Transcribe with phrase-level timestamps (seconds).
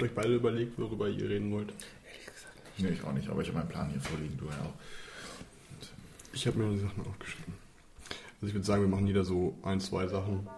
[0.00, 1.74] Habt euch beide überlegt, worüber ihr reden wollt?
[2.78, 4.72] Nee, ich auch nicht, aber ich habe meinen Plan hier vorliegen, du ja auch.
[6.32, 7.52] Ich habe mir die Sachen aufgeschrieben.
[8.40, 10.48] Also ich würde sagen, wir machen jeder so ein, zwei Sachen.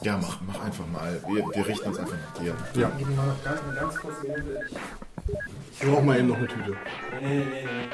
[0.00, 1.22] Ja, mach, mach einfach mal.
[1.28, 2.56] Wir, wir richten uns einfach nach dir.
[2.74, 2.90] Ja.
[2.96, 4.66] Gib mir mal noch ganz, ganz kurz eine Minute.
[5.72, 6.76] Ich brauche mal eben noch eine Tüte.
[7.20, 7.88] Nee, nee, nee.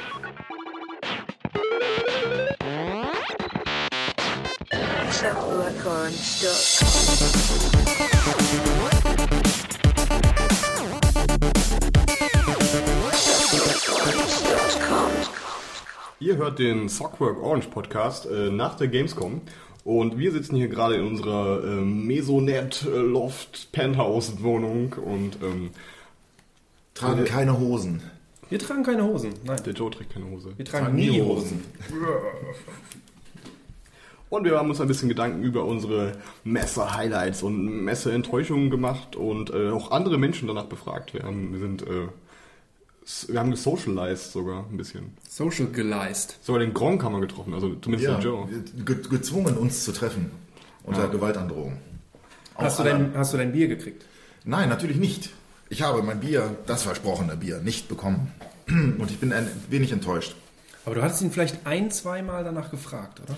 [16.23, 19.41] Ihr hört den Sockwork Orange Podcast äh, nach der Gamescom
[19.85, 25.71] und wir sitzen hier gerade in unserer äh, Mesonet äh, Loft Penthouse Wohnung und ähm,
[26.93, 28.03] Tragen keine Hosen.
[28.51, 29.33] Wir tragen keine Hosen.
[29.45, 30.53] Nein, der Joe trägt keine Hose.
[30.59, 31.65] wir tragen nie Hosen.
[34.29, 36.13] Und wir haben uns ein bisschen Gedanken über unsere
[36.45, 41.15] Messe-Highlights und Messe-Enttäuschungen gemacht und äh, auch andere Menschen danach befragt.
[41.15, 42.07] Wir haben, wir sind, äh,
[43.29, 45.13] wir haben gesocialized sogar ein bisschen.
[45.29, 46.39] Social geleist.
[46.43, 48.49] Sogar den Gronk haben wir getroffen, also zumindest Ja, den Joe.
[48.85, 50.31] ge gezwungen, uns zu treffen.
[50.85, 51.07] Unter Ja.
[51.09, 51.79] Gewaltandrohung.
[52.55, 54.05] Hast du, dein, hast du dein Bier gekriegt?
[54.45, 55.31] Nein, natürlich nicht.
[55.71, 58.33] Ich habe mein Bier, das versprochene Bier, nicht bekommen.
[58.69, 60.35] Und ich bin ein wenig enttäuscht.
[60.85, 63.37] Aber du hattest ihn vielleicht ein, zweimal danach gefragt, oder?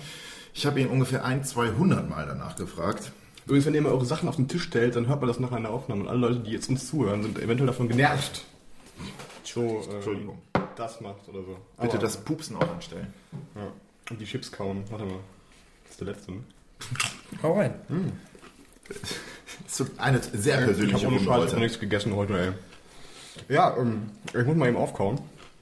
[0.53, 3.11] Ich habe ihn ungefähr ein, 200 Mal danach gefragt.
[3.45, 5.57] Übrigens, wenn ihr mal eure Sachen auf den Tisch stellt, dann hört man das nachher
[5.57, 6.01] in der Aufnahme.
[6.03, 8.43] Und alle Leute, die jetzt uns zuhören, sind eventuell davon genervt.
[9.43, 10.41] So, äh, Entschuldigung.
[10.75, 11.57] das macht oder so.
[11.81, 13.13] Bitte Aber- das Pupsen auch anstellen.
[13.55, 13.71] Ja.
[14.09, 14.83] Und die Chips kauen.
[14.89, 15.19] Warte mal.
[15.83, 16.39] Das ist der letzte, ne?
[17.41, 17.73] Hau rein.
[19.65, 21.59] Das ist eine sehr Ich persönliche habe ohne Scheiß heute.
[21.59, 23.53] nichts gegessen heute, ey.
[23.55, 25.19] Ja, ähm, ich muss mal eben aufkauen.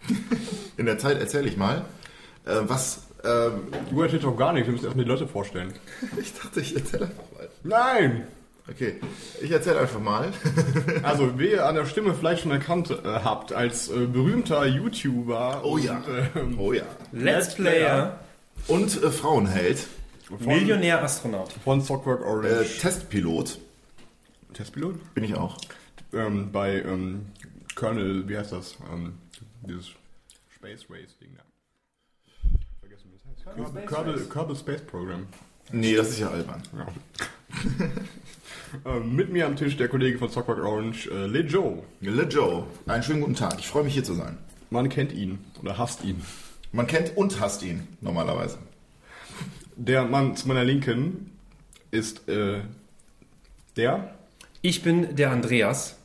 [0.78, 1.86] In der Zeit erzähle ich mal,
[2.46, 3.04] äh, was...
[3.24, 5.74] ähm, Du erzählst doch gar nichts, wir müssen erstmal die Leute vorstellen.
[6.20, 7.50] ich dachte, ich erzähle einfach mal.
[7.64, 8.28] Nein!
[8.70, 8.96] Okay,
[9.42, 10.32] ich erzähle einfach mal.
[11.04, 15.62] Also, wie ihr an der Stimme vielleicht schon erkannt äh, habt, als äh, berühmter YouTuber
[15.64, 16.84] Oh ja, und, ähm, oh ja.
[17.12, 18.20] Let's Player,
[18.68, 19.88] Und äh, Frauenheld,
[20.28, 21.52] von, Millionär Astronaut.
[21.64, 22.80] von Sockwork äh, Orange.
[22.80, 23.60] Testpilot,
[24.54, 25.14] Testpilot?
[25.14, 25.58] bin ich auch.
[26.14, 27.28] Ähm, bei ähm,
[27.76, 28.78] Colonel, wie heißt das?
[28.94, 29.14] Ähm,
[29.62, 29.88] dieses
[30.56, 31.44] Space Race Ding da.
[32.80, 34.30] Vergessen, wie das heißt.
[34.32, 35.26] Kerbal Space Program.
[35.72, 36.62] Nee, das ist ja albern.
[36.78, 36.88] Ja.
[38.86, 41.84] ähm, mit mir am Tisch der Kollege von Sockwork Orange, äh, Le Joe.
[42.02, 43.56] Le Joe, einen schönen guten Tag.
[43.60, 44.38] Ich freue mich hier zu sein.
[44.70, 46.22] Man kennt ihn oder hasst ihn.
[46.72, 48.58] Man kennt und hasst ihn normalerweise.
[49.76, 51.32] Der Mann zu meiner Linken
[51.92, 52.62] ist äh,
[53.76, 54.16] der.
[54.62, 55.98] Ich bin der Andreas.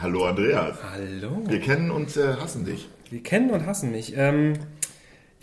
[0.00, 0.78] Hallo Andreas.
[0.82, 1.42] Hallo.
[1.46, 2.88] Wir kennen und äh, hassen dich.
[3.10, 4.14] Wir kennen und hassen mich.
[4.16, 4.54] Ähm,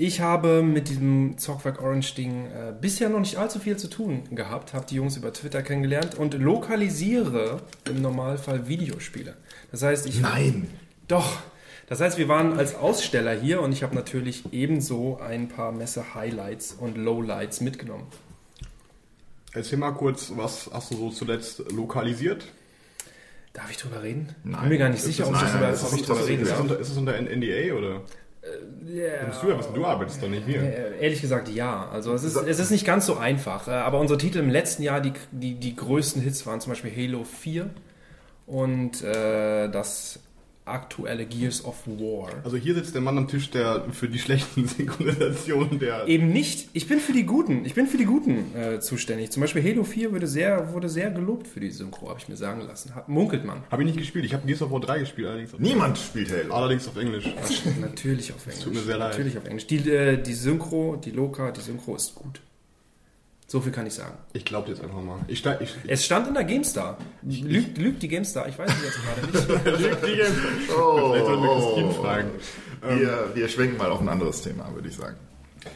[0.03, 4.23] ich habe mit diesem Zockwerk Orange Ding äh, bisher noch nicht allzu viel zu tun
[4.31, 9.35] gehabt, habe die Jungs über Twitter kennengelernt und lokalisiere im Normalfall Videospiele.
[9.71, 10.67] Das heißt, ich Nein.
[11.07, 11.37] doch.
[11.87, 16.73] Das heißt, wir waren als Aussteller hier und ich habe natürlich ebenso ein paar Messe-Highlights
[16.79, 18.07] und Lowlights mitgenommen.
[19.53, 22.47] Erzähl mal kurz, was hast du so zuletzt lokalisiert?
[23.53, 24.33] Darf ich drüber reden?
[24.45, 24.61] Nein.
[24.61, 26.79] Bin mir gar nicht Ist sicher, ob ich drüber- ich reden darf.
[26.79, 28.01] ist es unter NDA oder?
[28.85, 29.25] Ja.
[29.27, 30.61] Bist du ja wissen, du arbeitest doch nicht hier.
[30.61, 31.87] Äh, Ehrlich gesagt, ja.
[31.91, 33.67] Also es ist, es ist nicht ganz so einfach.
[33.67, 36.91] Äh, Aber unsere Titel im letzten Jahr, die, die, die größten Hits waren zum Beispiel
[36.95, 37.69] Halo 4
[38.47, 40.19] und äh, das
[40.71, 42.29] aktuelle Gears of War.
[42.43, 46.07] Also hier sitzt der Mann am Tisch, der für die schlechten Synchronisationen der...
[46.07, 46.69] Eben nicht.
[46.73, 47.65] Ich bin für die Guten.
[47.65, 49.31] Ich bin für die Guten äh, zuständig.
[49.31, 52.35] Zum Beispiel Halo 4 wurde sehr, wurde sehr gelobt für die Synchro, habe ich mir
[52.37, 52.95] sagen lassen.
[52.95, 53.63] Hat, munkelt man.
[53.69, 54.25] Habe ich nicht gespielt.
[54.25, 56.53] Ich habe Gears of War 3 gespielt, allerdings auf, Niemand spielt Halo.
[56.53, 57.25] allerdings auf Englisch.
[57.81, 58.63] Natürlich auf Englisch.
[58.63, 59.11] tut mir sehr leid.
[59.11, 59.67] Natürlich auf Englisch.
[59.67, 62.41] Die, äh, die Synchro, die Loka, die Synchro ist gut.
[63.51, 64.17] So viel kann ich sagen.
[64.31, 65.19] Ich glaube jetzt einfach mal.
[65.27, 66.97] Ich, ich, Es stand in der GameStar.
[67.21, 68.47] Lügt, lügt die GameStar?
[68.47, 70.31] Ich weiß es jetzt gerade nicht.
[70.73, 72.29] Oh, Vielleicht sollten wir oh, Christine fragen.
[72.81, 75.17] Wir, wir schwenken mal auf ein anderes Thema, würde ich sagen.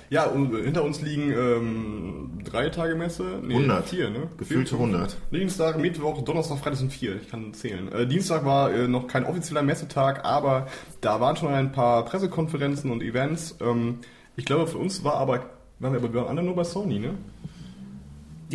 [0.10, 3.42] Ja, und hinter uns liegen ähm, drei Tage Messe.
[3.44, 3.90] Nee, 100.
[3.90, 4.30] Vier, ne?
[4.38, 5.18] Gefühlte 100.
[5.34, 7.18] Dienstag, Mittwoch, Donnerstag, Freitag sind vier.
[7.18, 7.92] Ich kann zählen.
[7.92, 10.68] Äh, Dienstag war äh, noch kein offizieller Messetag, aber
[11.02, 13.58] da waren schon ein paar Pressekonferenzen und Events.
[13.60, 14.00] Ähm,
[14.38, 17.00] ich glaube, für uns war aber, waren wir aber wir waren alle nur bei Sony,
[17.00, 17.16] ne?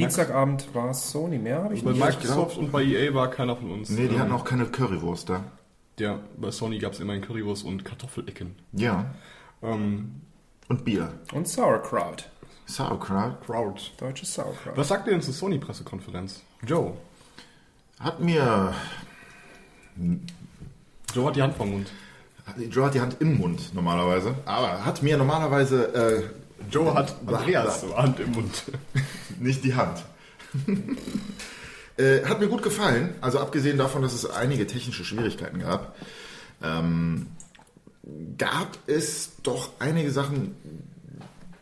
[0.00, 1.38] Dienstagabend war es Sony.
[1.38, 2.04] Mehr habe ich Bei nicht.
[2.04, 3.90] Microsoft und bei EA war keiner von uns.
[3.90, 5.44] Nee, die Ähm, hatten auch keine Currywurst da.
[5.98, 8.54] Ja, bei Sony gab es immerhin Currywurst und Kartoffelecken.
[8.72, 9.06] Ja.
[9.62, 10.22] Ähm,
[10.68, 11.12] Und Bier.
[11.34, 12.28] Und Sauerkraut.
[12.66, 13.44] Sauerkraut.
[13.44, 13.80] Crowd.
[13.98, 14.76] Deutsches Sauerkraut.
[14.76, 16.42] Was sagt ihr denn zur Sony-Pressekonferenz?
[16.66, 16.92] Joe.
[17.98, 18.72] Hat mir...
[21.14, 21.90] Joe hat die Hand vom Mund.
[22.70, 24.34] Joe hat die Hand im Mund normalerweise.
[24.46, 25.94] Aber hat mir normalerweise...
[25.94, 26.39] Äh,
[26.70, 28.64] Joe hat Andreas Hand im Mund.
[29.40, 30.04] nicht die Hand.
[31.96, 33.14] Äh, hat mir gut gefallen.
[33.20, 35.94] Also abgesehen davon, dass es einige technische Schwierigkeiten gab,
[36.62, 37.26] ähm,
[38.38, 40.54] gab es doch einige Sachen,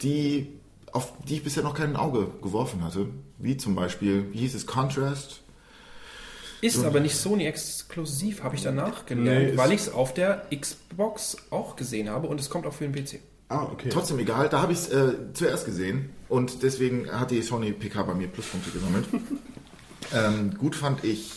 [0.01, 0.59] die
[0.93, 3.09] auf die ich bisher noch kein Auge geworfen hatte.
[3.39, 5.41] Wie zum Beispiel, wie hieß es, Contrast?
[6.61, 10.47] Ist aber nicht Sony exklusiv, habe ich danach gelernt, Nee, weil ich es auf der
[10.55, 13.21] Xbox auch gesehen habe und es kommt auch für den PC.
[13.49, 13.89] Ah, okay.
[13.89, 18.03] Trotzdem egal, da habe ich es äh, zuerst gesehen und deswegen hat die Sony PK
[18.03, 19.07] bei mir Pluspunkte gesammelt.
[20.13, 21.33] ähm, gut fand ich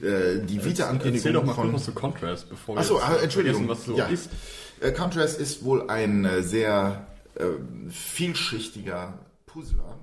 [0.00, 1.70] äh, die Erzähl Vita-Ankündigung doch mal von...
[1.70, 3.68] kurz was zu Contrast, bevor wir Achso, ah, Entschuldigung.
[3.68, 4.06] was so ja.
[4.06, 4.30] ist.
[4.80, 7.44] Äh, Contrast ist wohl ein äh, sehr äh,
[7.90, 9.98] vielschichtiger Puzzler,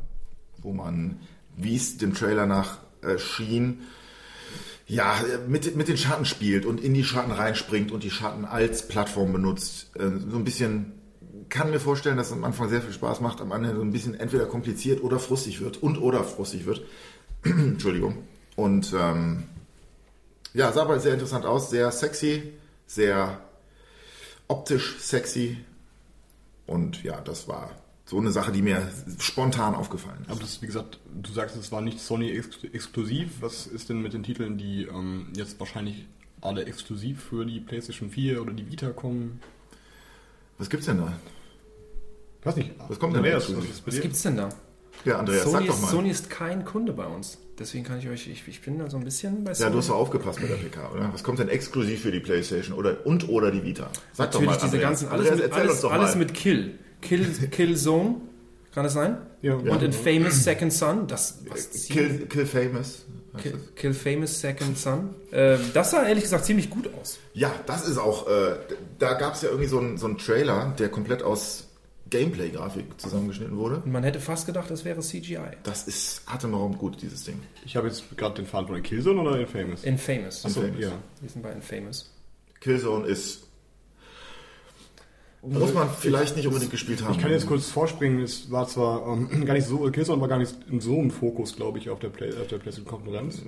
[0.58, 1.22] wo man,
[1.56, 3.82] wie es dem Trailer nach äh, schien,
[4.86, 5.16] ja,
[5.48, 9.34] mit, mit den Schatten spielt und in die Schatten reinspringt und die Schatten als Plattform
[9.34, 9.92] benutzt.
[9.96, 10.94] So ein bisschen,
[11.50, 13.92] kann mir vorstellen, dass es am Anfang sehr viel Spaß macht, am Ende so ein
[13.92, 16.82] bisschen entweder kompliziert oder frustig wird und oder frustig wird.
[17.44, 18.18] Entschuldigung.
[18.56, 19.44] Und ähm,
[20.54, 22.54] ja, sah aber sehr interessant aus, sehr sexy,
[22.88, 23.42] sehr
[24.48, 25.58] optisch sexy.
[26.66, 27.72] Und ja, das war
[28.06, 28.90] so eine Sache, die mir
[29.20, 30.32] spontan aufgefallen ist.
[30.32, 33.42] Aber das, wie gesagt, du sagst, es war nicht Sony ex exklusiv.
[33.42, 36.06] Was ist denn mit den Titeln, die ähm, jetzt wahrscheinlich
[36.42, 39.42] alle exklusiv für die PlayStation 4 oder die Vita kommen?
[40.58, 41.14] Was gibt's denn da?
[42.48, 42.72] Weiß nicht.
[42.88, 43.52] Was kommt denn da was
[43.86, 44.50] Was gibt's denn da?
[45.06, 45.92] Ja, Andreas, Sony, sag doch ist, mal.
[45.92, 47.38] Sony ist kein Kunde bei uns.
[47.60, 49.72] Deswegen kann ich euch, ich, ich bin da so ein bisschen bei ja, Sony.
[49.72, 51.10] du hast doch aufgepasst bei der PK, oder?
[51.14, 53.90] Was kommt denn exklusiv für die Playstation oder und oder die Vita?
[54.14, 54.82] Sag Natürlich doch mal, diese Andreas.
[54.82, 56.20] ganzen, alles, Andreas, mit, alles, uns doch alles mal.
[56.20, 56.80] mit Kill.
[57.02, 58.16] Kill, Killzone,
[58.74, 59.18] kann das sein?
[59.42, 63.06] Ja, Und Infamous Second Son, das, was Kill, Kill Famous.
[63.38, 63.60] Kill.
[63.76, 65.14] Kill Famous Second Son.
[65.32, 67.20] Äh, das sah ehrlich gesagt ziemlich gut aus.
[67.34, 68.56] Ja, das ist auch, äh,
[68.98, 71.67] da gab es ja irgendwie so einen so einen Trailer, der komplett aus
[72.10, 73.78] Gameplay-Grafik zusammengeschnitten wurde.
[73.78, 75.40] Und man hätte fast gedacht, das wäre CGI.
[75.64, 77.40] Das ist atemberaubend gut, dieses Ding.
[77.66, 79.84] Ich habe jetzt gerade den Faden von Killzone oder Infamous?
[79.84, 80.46] Infamous.
[80.46, 80.84] Achso, Infamous.
[80.84, 80.92] ja.
[81.22, 82.12] Wir sind bei Infamous.
[82.60, 83.44] Killzone ist.
[85.44, 87.14] Muss man vielleicht nicht unbedingt gespielt haben.
[87.14, 90.40] Ich kann jetzt kurz vorspringen, es war zwar ähm, gar nicht so, Killzone war gar
[90.40, 93.44] nicht in so einem Fokus, glaube ich, auf der, Play, auf der PlayStation-Konferenz.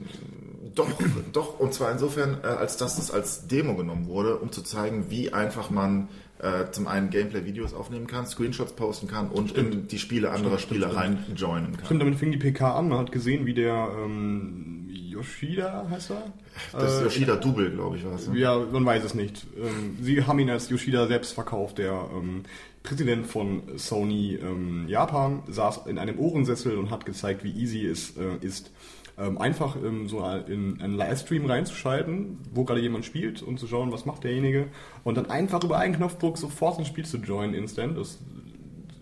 [0.76, 0.88] Doch,
[1.34, 5.10] doch, und zwar insofern, äh, als dass es als Demo genommen wurde, um zu zeigen,
[5.10, 10.00] wie einfach man äh, zum einen Gameplay-Videos aufnehmen kann, Screenshots posten kann und in die
[10.00, 11.86] Spiele anderer Spieler rein joinen kann.
[11.86, 16.34] Stimmt, damit fing die PK an, man hat gesehen, wie der ähm, Yoshida heißt er?
[16.72, 18.28] Das ist Äh, Yoshida Double, glaube ich, war es.
[18.28, 18.40] Ne?
[18.40, 19.46] Ja, man weiß es nicht.
[19.58, 21.78] Ähm, Sie haben ihn als Yoshida selbst verkauft.
[21.78, 22.44] Der ähm,
[22.84, 28.16] Präsident von Sony ähm, Japan saß in einem Ohrensessel und hat gezeigt, wie easy es
[28.18, 28.72] äh, ist,
[29.20, 34.06] einfach ähm, so in einen Livestream reinzuschalten, wo gerade jemand spielt und zu schauen, was
[34.06, 34.68] macht derjenige.
[35.04, 37.98] Und dann einfach über einen Knopfdruck sofort ins Spiel zu joinen, instant.
[37.98, 38.20] Das,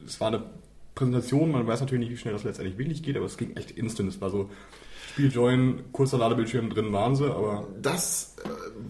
[0.05, 0.43] es war eine
[0.95, 3.71] Präsentation, man weiß natürlich nicht, wie schnell das letztendlich wirklich geht, aber es ging echt
[3.71, 4.09] instant.
[4.09, 4.49] Es war so,
[5.17, 8.49] Spiel joinen, kurzer Ladebildschirm drin waren sie, aber Das äh,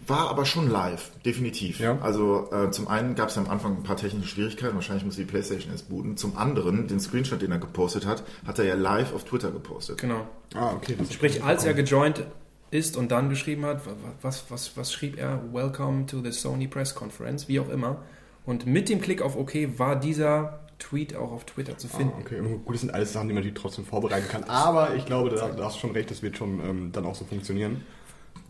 [0.09, 1.79] war aber schon live, definitiv.
[1.79, 1.97] Ja.
[2.01, 5.23] Also äh, zum einen gab es am Anfang ein paar technische Schwierigkeiten, wahrscheinlich muss die
[5.23, 6.17] Playstation erst booten.
[6.17, 9.99] Zum anderen, den Screenshot, den er gepostet hat, hat er ja live auf Twitter gepostet.
[9.99, 10.27] Genau.
[10.53, 10.95] Ah, okay.
[10.99, 12.25] Das Sprich, als er gejoint
[12.71, 15.41] ist und dann geschrieben hat, wa- wa- was, was, was schrieb er?
[15.53, 18.03] Welcome to the Sony Press Conference, wie auch immer.
[18.45, 22.13] Und mit dem Klick auf OK war dieser Tweet auch auf Twitter zu finden.
[22.17, 24.43] Ah, okay, gut, das sind alles Sachen, die man natürlich trotzdem vorbereiten kann.
[24.45, 27.15] Aber ich glaube, da, da hast du schon recht, das wird schon ähm, dann auch
[27.15, 27.83] so funktionieren.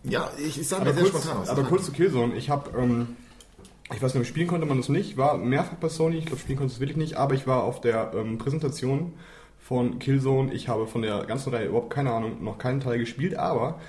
[0.04, 1.50] Ja, ich, ich sah Aber mir sehr kurz, spontan aus.
[1.50, 2.36] aber kurz zu Killzone.
[2.36, 3.16] Ich habe, ähm,
[3.94, 5.18] ich weiß nicht, spielen konnte man das nicht.
[5.18, 6.18] War mehrfach bei Sony.
[6.18, 7.16] Ich glaube, spielen konnte es wirklich nicht.
[7.16, 9.14] Aber ich war auf der ähm, Präsentation
[9.60, 10.54] von Killzone.
[10.54, 13.36] Ich habe von der ganzen Reihe überhaupt keine Ahnung, noch keinen Teil gespielt.
[13.36, 13.80] Aber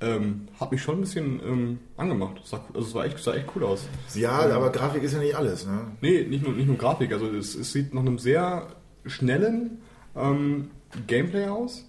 [0.00, 2.40] ähm, hat mich schon ein bisschen ähm, angemacht.
[2.44, 3.88] Es sah, also es war echt, sah echt cool aus.
[4.14, 5.66] Ja, aber Grafik ist ja nicht alles.
[5.66, 5.80] Ne?
[6.00, 7.12] Nee, nicht nur, nicht nur Grafik.
[7.12, 8.68] Also es, es sieht nach einem sehr
[9.06, 9.78] schnellen
[10.14, 10.70] ähm,
[11.06, 11.84] Gameplay aus.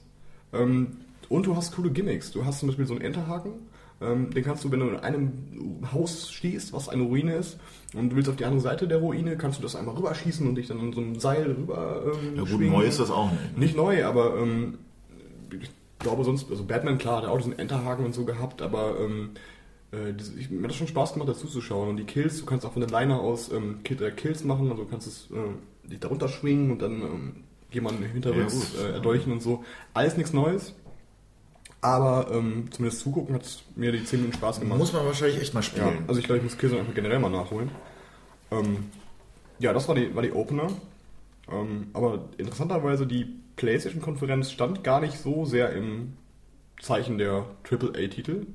[0.53, 0.97] Ähm,
[1.29, 2.31] und du hast coole Gimmicks.
[2.31, 3.51] Du hast zum Beispiel so einen Enterhaken.
[3.99, 5.33] Ähm, den kannst du, wenn du in einem
[5.91, 7.57] Haus stehst, was eine Ruine ist,
[7.95, 10.55] und du willst auf die andere Seite der Ruine, kannst du das einmal rüberschießen und
[10.55, 12.71] dich dann an so einem Seil rüber ähm, Ja gut, schwingen.
[12.73, 13.57] neu ist das auch nicht.
[13.57, 14.77] Nicht neu, aber ähm,
[15.99, 19.31] glaube sonst, also Batman, klar, hat auch diesen Enterhaken und so gehabt, aber ähm,
[19.91, 21.89] äh, das- ich, mir hat das schon Spaß gemacht, dazu zu schauen.
[21.89, 24.83] Und die Kills, du kannst auch von der Leine aus ähm, äh, Kills machen, also
[24.83, 27.35] du kannst es äh, dich darunter schwingen und dann ähm,
[27.71, 29.63] jemanden hinterrücks Ja, äh, erdolchen und so.
[29.93, 30.73] Alles nichts Neues.
[31.81, 34.79] Aber ähm, zumindest zugucken hat es mir die 10 Minuten Spaß gemacht.
[34.79, 36.03] Muss man wahrscheinlich echt mal Ja, spielen.
[36.07, 37.69] also ich glaube, ich muss Killzone einfach generell mal nachholen.
[38.51, 38.85] Ähm,
[39.59, 40.67] ja, das war die, war die Opener.
[41.51, 43.27] Ähm, aber interessanterweise, die
[43.57, 46.13] PlayStation-Konferenz stand gar nicht so sehr im
[46.81, 48.47] Zeichen der AAA-Titel.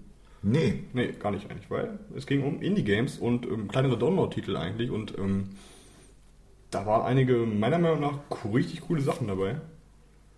[0.42, 4.90] Nee, Nee, gar nicht eigentlich, weil es ging um Indie-Games und ähm, kleinere Download-Titel eigentlich
[4.90, 5.50] und ähm,
[6.70, 8.18] da waren einige meiner Meinung nach
[8.52, 9.60] richtig coole Sachen dabei.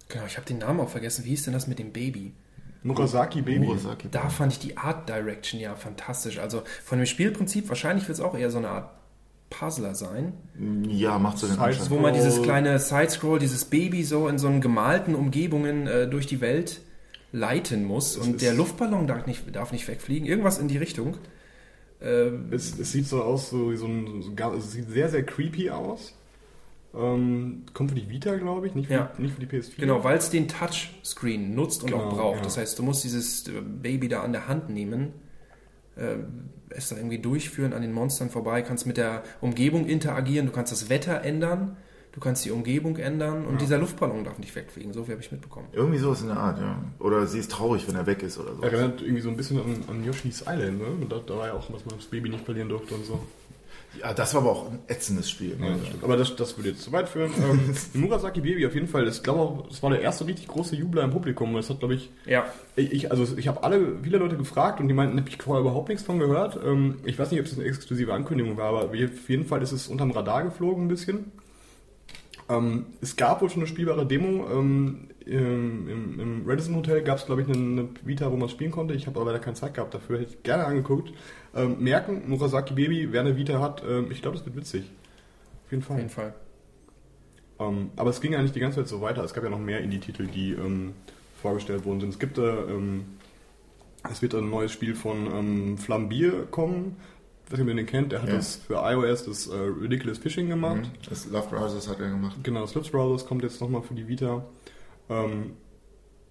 [0.09, 1.25] Genau, ich habe den Namen auch vergessen.
[1.25, 2.35] Wie hieß denn das mit dem Baby?
[2.83, 3.67] Murasaki Baby.
[3.67, 4.09] Murasaki.
[4.11, 6.39] Da fand ich die Art Direction ja fantastisch.
[6.39, 8.91] Also von dem Spielprinzip, wahrscheinlich wird es auch eher so eine Art
[9.59, 10.33] Puzzler sein,
[10.89, 11.91] Ja, macht so den Anschein.
[11.91, 16.27] wo man dieses kleine Sidescroll, dieses Baby so in so einen gemalten Umgebungen äh, durch
[16.27, 16.81] die Welt
[17.33, 20.27] leiten muss und ist- der Luftballon darf nicht, darf nicht wegfliegen.
[20.27, 21.17] Irgendwas in die Richtung.
[22.03, 24.23] Ähm, Es, es sieht so aus, so so ein.
[24.23, 26.15] So, es sieht sehr, sehr creepy aus.
[26.97, 29.11] Ähm, kommt für die Vita, glaube ich, nicht für, Ja.
[29.19, 29.81] nicht für die PS4.
[29.81, 32.37] Genau, weil es den Touchscreen nutzt und Genau, auch braucht.
[32.37, 32.43] ja.
[32.43, 35.13] Das heißt, du musst dieses äh, Baby da an der Hand nehmen,
[36.71, 40.73] es da irgendwie durchführen an den Monstern vorbei, kannst mit der Umgebung interagieren, du kannst
[40.73, 41.77] das Wetter ändern,
[42.13, 44.93] du kannst die Umgebung ändern und dieser Luftballon darf nicht wegfliegen.
[44.93, 45.69] So viel habe ich mitbekommen.
[45.73, 46.83] Irgendwie sowas in der Art, ja.
[46.99, 48.63] Oder sie ist traurig, wenn er weg ist oder so.
[48.63, 50.87] Erinnert irgendwie so ein bisschen an, an Yoshi's Island, ne?
[50.87, 53.21] Und da, da war ja auch, dass man das Baby nicht verlieren durfte und so.
[54.01, 55.57] Ja, das war aber auch ein ätzendes Spiel.
[55.61, 55.79] Ja, Ne?
[55.93, 56.03] das.
[56.03, 57.31] Aber das, das würde jetzt zu weit führen.
[57.39, 61.03] Ähm, Murasaki Baby auf jeden Fall, ich glaube das war der erste richtig große Jubler
[61.05, 61.55] im Publikum.
[61.55, 62.47] Das hat, glaube ich, Ja,
[62.77, 65.61] ich, ich- also ich habe alle, viele Leute gefragt und die meinten, habe ich vorher
[65.63, 66.59] überhaupt nichts von gehört.
[66.65, 68.95] Ähm, ich weiß nicht, ob es eine exklusive Ankündigung war, aber auf
[69.29, 71.33] jeden Fall ist es unterm Radar geflogen ein bisschen.
[72.49, 74.47] Ähm, es gab wohl schon eine spielbare Demo.
[74.53, 78.51] Ähm, im, im, Im Radisson Hotel gab es, glaube ich, eine, eine Vita, wo man
[78.51, 78.93] spielen konnte.
[78.93, 80.19] Ich habe aber leider keine Zeit gehabt dafür.
[80.21, 81.13] Hätte ich gerne angeguckt.
[81.57, 84.85] Ähm, merken, Murasaki Baby, wer eine Vita hat, ähm, ich glaube, das wird witzig.
[85.65, 85.97] Auf jeden auf Fall.
[85.99, 86.35] jeden Fall.
[87.61, 89.23] Ähm, aber es ging ja nicht die ganze Zeit so weiter.
[89.23, 90.93] Es gab ja noch mehr Indie-Titel, die ähm,
[91.41, 92.11] vorgestellt worden sind.
[92.11, 93.05] Es gibt, äh, ähm,
[94.11, 96.97] es wird ein neues Spiel von ähm, Flambier kommen.
[97.47, 98.11] Ich weiß nicht, ob ihr den kennt.
[98.13, 98.37] Der hat Ja.
[98.37, 100.79] das für iOS das äh, Ridiculous Fishing gemacht.
[100.79, 101.09] Mhm.
[101.09, 102.37] Das Love Brothers hat er gemacht.
[102.43, 104.45] Genau, Slips Brothers kommt jetzt nochmal für die Vita.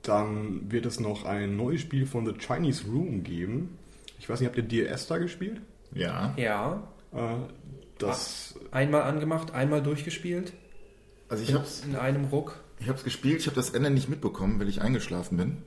[0.01, 3.77] Dann wird es noch ein neues Spiel von The Chinese Room geben.
[4.20, 5.62] Ich weiß nicht, habt ihr DRS da gespielt?
[5.93, 6.34] Ja.
[6.38, 7.36] Ja, Äh,
[8.00, 10.53] das einmal angemacht, einmal durchgespielt,
[11.29, 12.60] Also ich hab's, in einem Ruck.
[12.79, 15.58] ich hab's gespielt, ich habe das Ende nicht mitbekommen, weil ich eingeschlafen bin.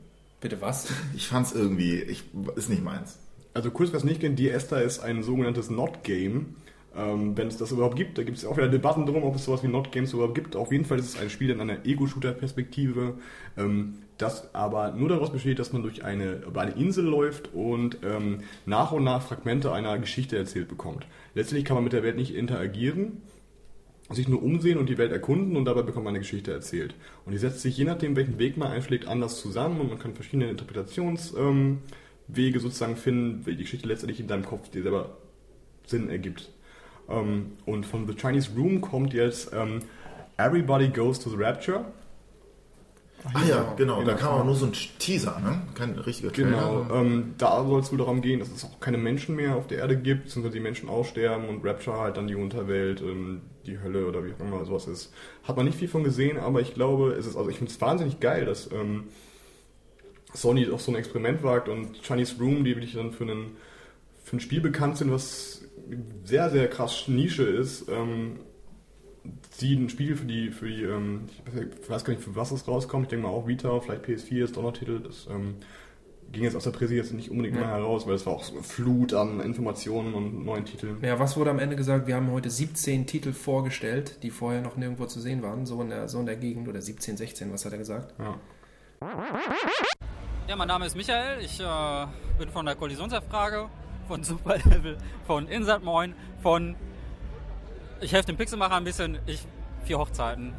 [0.40, 0.88] Bitte was?
[1.14, 2.24] Ich fand's irgendwie, ich,
[2.56, 3.18] ist nicht meins.
[3.54, 6.56] Also kurz, was nicht kennt, die Esther ist ein sogenanntes Not-Game.
[6.96, 9.44] Ähm, Wenn es das überhaupt gibt, da gibt es auch wieder Debatten drum, ob es
[9.44, 10.56] sowas wie Not-Games überhaupt gibt.
[10.56, 13.14] Auf jeden Fall ist es ein Spiel in einer Ego-Shooter-Perspektive,
[13.58, 17.98] ähm, das aber nur daraus besteht, dass man durch eine, über eine Insel läuft und
[18.02, 21.06] ähm, nach und nach Fragmente einer Geschichte erzählt bekommt.
[21.34, 23.20] Letztendlich kann man mit der Welt nicht interagieren,
[24.08, 26.94] sich nur umsehen und die Welt erkunden und dabei bekommt man eine Geschichte erzählt.
[27.26, 30.14] Und die setzt sich je nachdem, welchen Weg man einschlägt, anders zusammen und man kann
[30.14, 31.80] verschiedene Interpretationswege
[32.38, 35.18] ähm, sozusagen finden, wie die Geschichte letztendlich in deinem Kopf dir selber
[35.84, 36.50] Sinn ergibt.
[37.08, 39.80] Ähm, und von The Chinese Room kommt jetzt ähm,
[40.38, 41.84] Everybody Goes to the Rapture.
[43.34, 44.16] Ah ja, genau, da Genau.
[44.18, 45.60] kam aber nur so ein Teaser, ne?
[45.74, 46.48] Kein richtiger Trailer.
[46.50, 49.66] Genau, ähm, da soll es wohl darum gehen, dass es auch keine Menschen mehr auf
[49.66, 53.80] der Erde gibt, beziehungsweise die Menschen aussterben und Rapture halt dann die Unterwelt, ähm, die
[53.80, 55.12] Hölle oder wie auch immer sowas ist.
[55.42, 57.80] Hat man nicht viel von gesehen, aber ich glaube, es ist, also ich finde es
[57.80, 59.04] wahnsinnig geil, dass ähm,
[60.34, 63.56] Sony auch so ein Experiment wagt und Chinese Room, die wirklich dann für, einen,
[64.22, 65.55] für ein Spiel bekannt sind, was
[66.24, 68.40] sehr, sehr krass Nische ist, ähm,
[69.50, 71.26] sie ein Spiel für die, für die, ähm,
[71.80, 74.44] ich weiß gar nicht, für was es rauskommt, ich denke mal auch Vita, vielleicht PS4
[74.44, 75.56] ist Donnertitel, das ähm,
[76.32, 77.62] ging jetzt aus der Presse jetzt nicht unbedingt Ja.
[77.62, 80.98] mal heraus, weil es war auch so eine Flut an Informationen und neuen Titeln.
[81.02, 82.06] Ja, was wurde am Ende gesagt?
[82.08, 85.90] Wir haben heute 17 Titel vorgestellt, die vorher noch nirgendwo zu sehen waren, so in
[85.90, 88.14] der, so in der Gegend, oder 17, 16, was hat er gesagt?
[88.18, 88.34] Ja.
[90.48, 91.40] Ja, mein Name ist Michael.
[91.44, 92.06] Ich äh,
[92.38, 93.68] bin von der Kollisionserfrage,
[94.06, 94.96] von Superlevel,
[95.26, 96.76] von Insert Moin, von
[98.00, 99.40] ich helfe dem Pixelmacher ein bisschen, ich
[99.84, 100.52] vier Hochzeiten,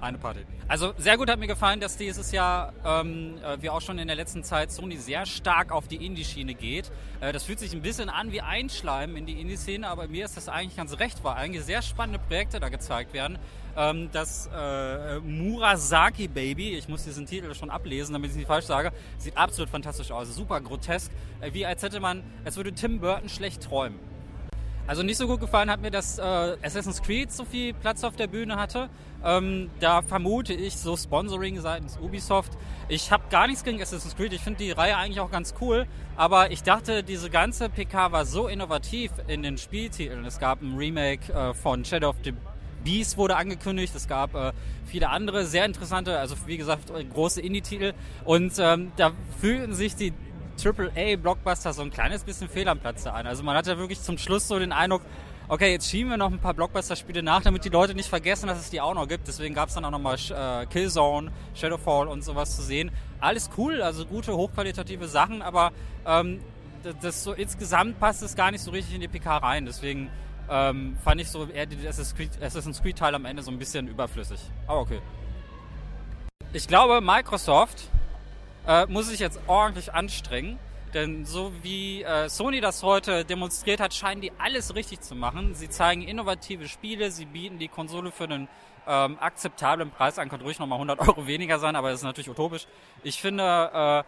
[0.00, 0.40] eine Party.
[0.66, 4.06] Also sehr gut hat mir gefallen, dass dieses Jahr, ähm, äh, wie auch schon in
[4.06, 6.90] der letzten Zeit, Sony sehr stark auf die Indie-Schiene geht.
[7.20, 10.36] Äh, das fühlt sich ein bisschen an wie Einschleimen in die Indie-Szene, aber mir ist
[10.36, 13.38] das eigentlich ganz recht, weil eigentlich sehr spannende Projekte da gezeigt werden.
[13.76, 18.48] Ähm, das äh, Murasaki Baby, ich muss diesen Titel schon ablesen, damit ich es nicht
[18.48, 21.10] falsch sage, sieht absolut fantastisch aus, super grotesk,
[21.40, 23.98] äh, wie als hätte man, als würde Tim Burton schlecht träumen.
[24.90, 28.16] Also nicht so gut gefallen hat mir, dass äh, Assassin's Creed so viel Platz auf
[28.16, 28.88] der Bühne hatte.
[29.22, 32.54] Ähm, da vermute ich so Sponsoring seitens Ubisoft.
[32.88, 34.32] Ich habe gar nichts gegen Assassin's Creed.
[34.32, 35.86] Ich finde die Reihe eigentlich auch ganz cool.
[36.16, 40.24] Aber ich dachte, diese ganze PK war so innovativ in den Spieltiteln.
[40.24, 42.34] Es gab ein Remake äh, von Shadow of the
[42.84, 43.94] Beast wurde angekündigt.
[43.94, 44.52] Es gab äh,
[44.86, 47.92] viele andere sehr interessante, also wie gesagt, äh, große Indie-Titel.
[48.24, 50.12] Und ähm, da fühlten sich die
[50.62, 53.26] AAA-Blockbuster so ein kleines bisschen fehl am Platze ein.
[53.26, 55.02] Also man hatte wirklich zum Schluss so den Eindruck,
[55.48, 58.60] okay, jetzt schieben wir noch ein paar Blockbuster-Spiele nach, damit die Leute nicht vergessen, dass
[58.60, 59.26] es die auch noch gibt.
[59.26, 62.90] Deswegen gab es dann auch nochmal äh, Killzone, Shadowfall und sowas zu sehen.
[63.20, 65.72] Alles cool, also gute, hochqualitative Sachen, aber
[66.06, 66.40] ähm,
[66.82, 69.66] das, das so insgesamt passt es gar nicht so richtig in die PK rein.
[69.66, 70.08] Deswegen
[70.50, 73.58] ähm, fand ich so eher die Assassin's Creed, Assassin's Creed Teil am Ende so ein
[73.58, 74.40] bisschen überflüssig.
[74.66, 75.00] Aber okay.
[76.52, 77.88] Ich glaube, Microsoft
[78.66, 80.58] äh, muss sich jetzt ordentlich anstrengen.
[80.92, 85.54] Denn so wie äh, Sony das heute demonstriert hat, scheinen die alles richtig zu machen.
[85.54, 88.48] Sie zeigen innovative Spiele, sie bieten die Konsole für einen
[88.88, 90.28] ähm, akzeptablen Preis an.
[90.28, 92.66] Könnte ruhig nochmal 100 Euro weniger sein, aber das ist natürlich utopisch.
[93.04, 94.02] Ich finde, äh,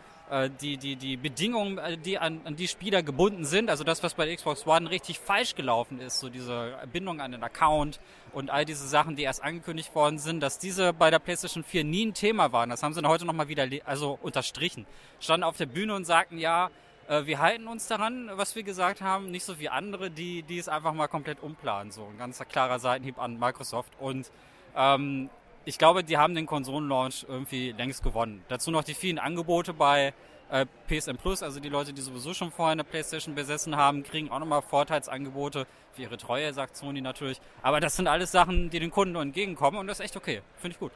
[0.61, 4.15] die, die, die Bedingungen, äh, die an, an die Spieler gebunden sind, also das, was
[4.15, 8.01] bei Xbox One richtig falsch gelaufen ist, so diese Bindung an den Account
[8.33, 11.85] und all diese Sachen, die erst angekündigt worden sind, dass diese bei der PlayStation 4
[11.85, 12.71] nie ein Thema waren.
[12.71, 14.87] Das haben sie heute nochmal wieder also unterstrichen.
[15.21, 16.71] Standen auf der Bühne und sagten, ja,
[17.09, 20.59] äh, wir halten uns daran, was wir gesagt haben, nicht so wie andere, die, die
[20.59, 21.93] es einfach mal komplett umplanen.
[21.93, 23.93] So ein ganz klarer Seitenhieb an Microsoft.
[24.01, 24.31] Und
[24.75, 25.29] ähm,
[25.65, 28.45] ich glaube, die haben den Konsolenlaunch irgendwie längst gewonnen.
[28.49, 30.13] Dazu noch die vielen Angebote bei
[30.51, 34.31] äh, PSN Plus, also die Leute, die sowieso schon vorher eine Playstation besessen haben, kriegen
[34.31, 37.41] auch nochmal Vorteilsangebote für ihre Treue, sagt Sony natürlich.
[37.63, 40.43] Aber das sind alles Sachen, die den Kunden entgegenkommen und das ist echt okay.
[40.57, 40.93] Finde ich gut.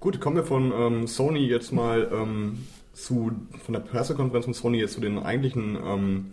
[0.00, 3.32] Gut, kommen wir von ähm, Sony jetzt mal ähm, zu,
[3.64, 6.30] von der Pressekonferenz von Sony jetzt zu den eigentlichen ähm,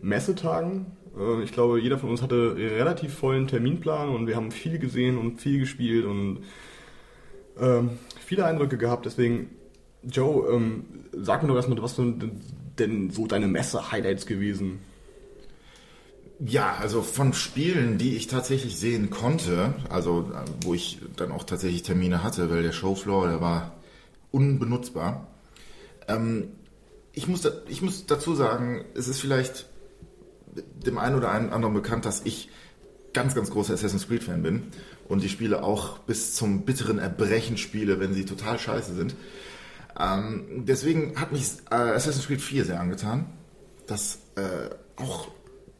[0.00, 0.86] Messetagen.
[1.18, 5.18] Äh, ich glaube, jeder von uns hatte relativ vollen Terminplan und wir haben viel gesehen
[5.18, 6.44] und viel gespielt und
[7.58, 7.90] ähm,
[8.24, 9.06] viele Eindrücke gehabt.
[9.06, 9.50] Deswegen,
[10.02, 12.30] Joe, ähm, sag mir doch erstmal, was sind
[12.78, 14.80] denn so deine Messe-Highlights gewesen?
[16.44, 20.32] Ja, also von Spielen, die ich tatsächlich sehen konnte, also
[20.64, 23.76] wo ich dann auch tatsächlich Termine hatte, weil der Showfloor, der war
[24.32, 25.28] unbenutzbar.
[26.08, 26.48] Ähm,
[27.12, 29.66] ich, muss da, ich muss dazu sagen, es ist vielleicht
[30.52, 32.48] dem einen oder anderen bekannt, dass ich
[33.12, 34.64] ganz, ganz großer Assassin's Creed-Fan bin
[35.08, 39.14] und die Spiele auch bis zum bitteren Erbrechen spiele, wenn sie total scheiße sind.
[39.98, 43.26] Ähm, deswegen hat mich äh, Assassin's Creed 4 sehr angetan.
[43.86, 45.28] Das äh, auch,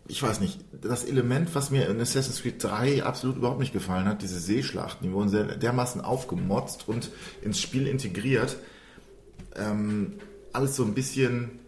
[0.09, 4.07] ich weiß nicht, das Element, was mir in Assassin's Creed 3 absolut überhaupt nicht gefallen
[4.07, 7.11] hat, diese Seeschlachten, die wurden sehr, dermaßen aufgemotzt und
[7.41, 8.57] ins Spiel integriert.
[9.57, 10.14] Ähm,
[10.52, 11.62] alles so ein bisschen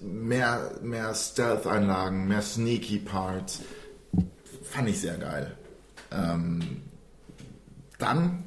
[0.00, 3.60] mehr, mehr Stealth-Einlagen, mehr sneaky Parts.
[4.62, 5.56] Fand ich sehr geil.
[6.10, 6.82] Ähm,
[7.98, 8.44] dann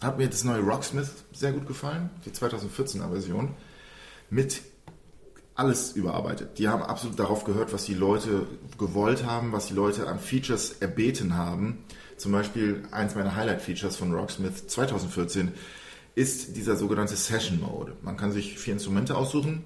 [0.00, 3.54] hat mir das neue Rocksmith sehr gut gefallen, die 2014er Version,
[4.30, 4.62] mit
[5.54, 6.58] alles überarbeitet.
[6.58, 8.46] Die haben absolut darauf gehört, was die Leute
[8.78, 11.84] gewollt haben, was die Leute an Features erbeten haben.
[12.16, 15.52] Zum Beispiel eins meiner Highlight-Features von Rocksmith 2014
[16.14, 17.96] ist dieser sogenannte Session Mode.
[18.02, 19.62] Man kann sich vier Instrumente aussuchen,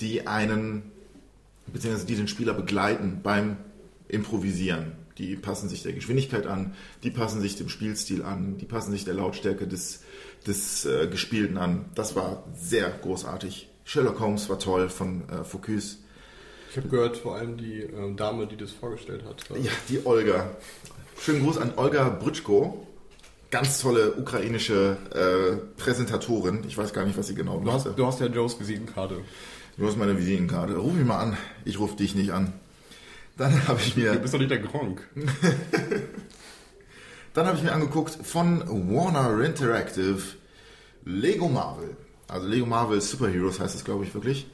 [0.00, 0.90] die einen,
[1.66, 3.56] beziehungsweise die den Spieler begleiten beim
[4.08, 4.92] Improvisieren.
[5.18, 9.04] Die passen sich der Geschwindigkeit an, die passen sich dem Spielstil an, die passen sich
[9.04, 10.00] der Lautstärke des,
[10.46, 11.84] des äh, Gespielten an.
[11.94, 13.68] Das war sehr großartig.
[13.84, 15.98] Sherlock Holmes war toll von äh, Focus.
[16.70, 19.44] Ich habe gehört, vor allem die äh, Dame, die das vorgestellt hat.
[19.62, 20.50] Ja, die Olga.
[21.20, 22.86] Schönen Gruß an Olga Bryczko.
[23.50, 26.62] Ganz tolle ukrainische äh, Präsentatorin.
[26.68, 29.20] Ich weiß gar nicht, was sie genau du hast, du hast ja Joes Visitenkarte.
[29.80, 30.76] Du hast meine Visitenkarte.
[30.76, 31.38] Ruf mich mal an.
[31.64, 32.52] Ich rufe dich nicht an.
[33.38, 34.12] Dann habe ich mir.
[34.12, 35.08] Du bist doch nicht der Gronk.
[37.32, 40.20] Dann habe ich mir angeguckt von Warner Interactive
[41.06, 41.96] Lego Marvel.
[42.28, 44.50] Also Lego Marvel Superheroes heißt es, glaube ich, wirklich.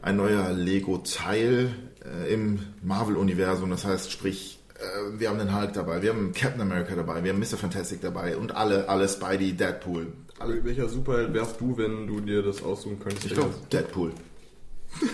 [0.00, 3.68] Ein neuer Lego-Teil äh, im Marvel-Universum.
[3.68, 7.34] Das heißt, sprich, äh, wir haben den Hulk dabei, wir haben Captain America dabei, wir
[7.34, 7.58] haben Mr.
[7.58, 10.14] Fantastic dabei und alle, alle Spidey, Deadpool.
[10.38, 10.64] Alle.
[10.64, 13.26] Welcher Superheld wärst du, wenn du dir das aussuchen könntest?
[13.26, 14.12] Ich glaube, Deadpool.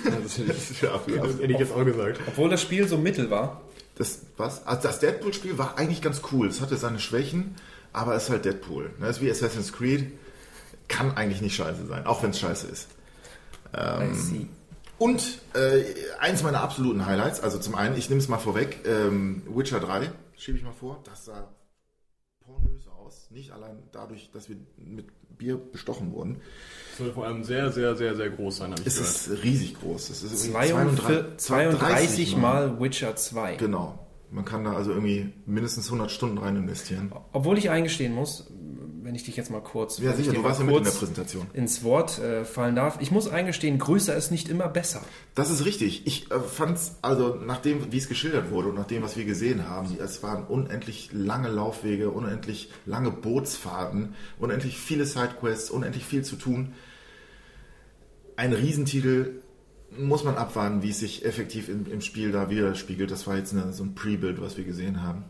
[0.05, 2.21] Das, ist, ja, das hätte ich jetzt auch gesagt.
[2.27, 3.63] Obwohl das Spiel so mittel war.
[3.97, 4.67] Das, was?
[4.67, 6.49] Also das Deadpool-Spiel war eigentlich ganz cool.
[6.49, 7.55] Es hatte seine Schwächen,
[7.93, 8.91] aber es ist halt Deadpool.
[8.91, 10.13] Das ne, ist wie Assassin's Creed.
[10.89, 12.89] Kann eigentlich nicht scheiße sein, auch wenn es scheiße ist.
[13.75, 14.49] Ähm,
[14.99, 15.85] und äh,
[16.21, 20.11] eins meiner absoluten Highlights, also zum einen, ich nehme es mal vorweg, ähm, Witcher 3,
[20.37, 21.49] schiebe ich mal vor, das sah
[22.41, 22.96] pornös aus.
[23.31, 25.07] Nicht allein dadurch, dass wir mit
[25.39, 26.41] Bier bestochen wurden.
[26.93, 29.15] Es soll vor allem sehr, sehr, sehr, sehr groß sein, habe ich es gehört.
[29.15, 30.11] Es ist riesig groß.
[30.11, 33.57] Es ist 32, 32 Mal Witcher 2.
[33.57, 34.06] Genau.
[34.31, 37.13] Man kann da also irgendwie mindestens 100 Stunden rein investieren.
[37.33, 38.51] Obwohl ich eingestehen muss,
[39.07, 41.47] wenn ich dich jetzt mal kurz, ja, sicher, du warst ja mit in der Präsentation.
[41.53, 42.99] ins Wort äh, fallen darf.
[43.01, 45.01] Ich muss eingestehen, größer ist nicht immer besser.
[45.37, 46.09] Das ist richtig.
[46.09, 49.17] Ich äh, fand es, also nach dem, wie es geschildert wurde und nach dem, was
[49.17, 56.05] wir gesehen haben, es waren unendlich lange Laufwege, unendlich lange Bootsfahrten, unendlich viele Sidequests, unendlich
[56.05, 56.73] viel zu tun.
[58.35, 59.41] Ein Riesentitel,
[59.99, 63.11] muss man abwarten, wie es sich effektiv im, im Spiel da widerspiegelt.
[63.11, 65.25] Das war jetzt eine, so ein Pre-Build, was wir gesehen haben.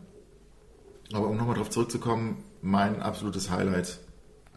[1.13, 3.99] Aber um nochmal darauf zurückzukommen, mein absolutes Highlight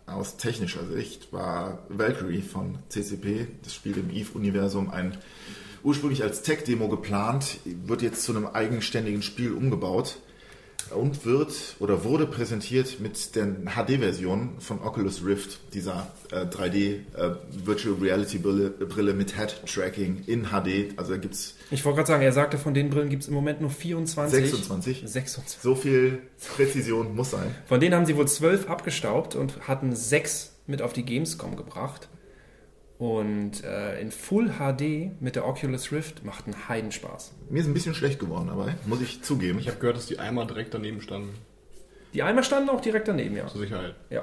[0.07, 3.47] aus technischer Sicht war Valkyrie von CCP.
[3.63, 5.17] Das spielt im EVE-Universum ein
[5.83, 10.19] ursprünglich als Tech-Demo geplant, wird jetzt zu einem eigenständigen Spiel umgebaut.
[10.95, 16.77] Und wird oder wurde präsentiert mit der HD-Version von Oculus Rift, dieser äh, 3D
[17.17, 20.97] äh, Virtual Reality Brille, Brille mit Head Tracking in HD.
[20.97, 23.35] Also da gibt's Ich wollte gerade sagen, er sagte, von den Brillen gibt es im
[23.35, 24.51] Moment nur 24.
[24.51, 25.03] 26.
[25.07, 25.61] 26.
[25.61, 26.23] So viel
[26.57, 27.55] Präzision muss sein.
[27.67, 32.09] Von denen haben sie wohl zwölf abgestaubt und hatten sechs mit auf die Gamescom gebracht.
[33.01, 37.33] Und äh, in Full HD mit der Oculus Rift macht einen Heidenspaß.
[37.49, 39.59] Mir ist ein bisschen schlecht geworden dabei, muss ich zugeben.
[39.59, 41.31] Ich habe gehört, dass die einmal direkt daneben standen.
[42.13, 43.47] Die Eimer standen auch direkt daneben, ja.
[43.47, 43.95] Zur Sicherheit.
[44.11, 44.23] ja.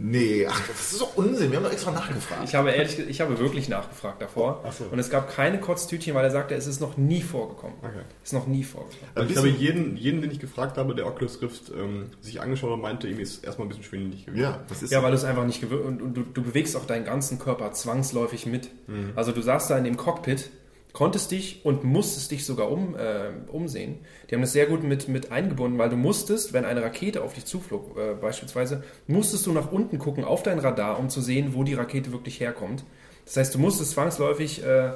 [0.00, 1.50] Nee, ach, das ist so Unsinn.
[1.50, 2.42] Wir haben doch extra nachgefragt.
[2.44, 4.62] Ich habe ehrlich, ich habe wirklich nachgefragt davor.
[4.64, 4.84] Ach so.
[4.84, 7.76] Und es gab keine Kotztütchen, weil er sagte, es ist noch nie vorgekommen.
[7.82, 8.02] Okay.
[8.22, 9.10] Ist noch nie vorgekommen.
[9.16, 12.70] Also ich habe jeden, jeden, den ich gefragt habe, der Oculus Rift ähm, sich angeschaut
[12.70, 14.40] hat, meinte, ihm ist erstmal ein bisschen schwindelig gewesen.
[14.40, 16.76] Ja, das ist Ja, weil du es einfach nicht gewöhnt und, und du, du bewegst
[16.76, 18.70] auch deinen ganzen Körper zwangsläufig mit.
[19.16, 20.50] Also du saßt da in dem Cockpit,
[20.98, 23.98] konntest dich und musstest dich sogar um, äh, umsehen.
[24.28, 27.34] Die haben das sehr gut mit, mit eingebunden, weil du musstest, wenn eine Rakete auf
[27.34, 31.54] dich zuflog, äh, beispielsweise, musstest du nach unten gucken auf dein Radar, um zu sehen,
[31.54, 32.82] wo die Rakete wirklich herkommt.
[33.26, 34.90] Das heißt, du musstest zwangsläufig äh,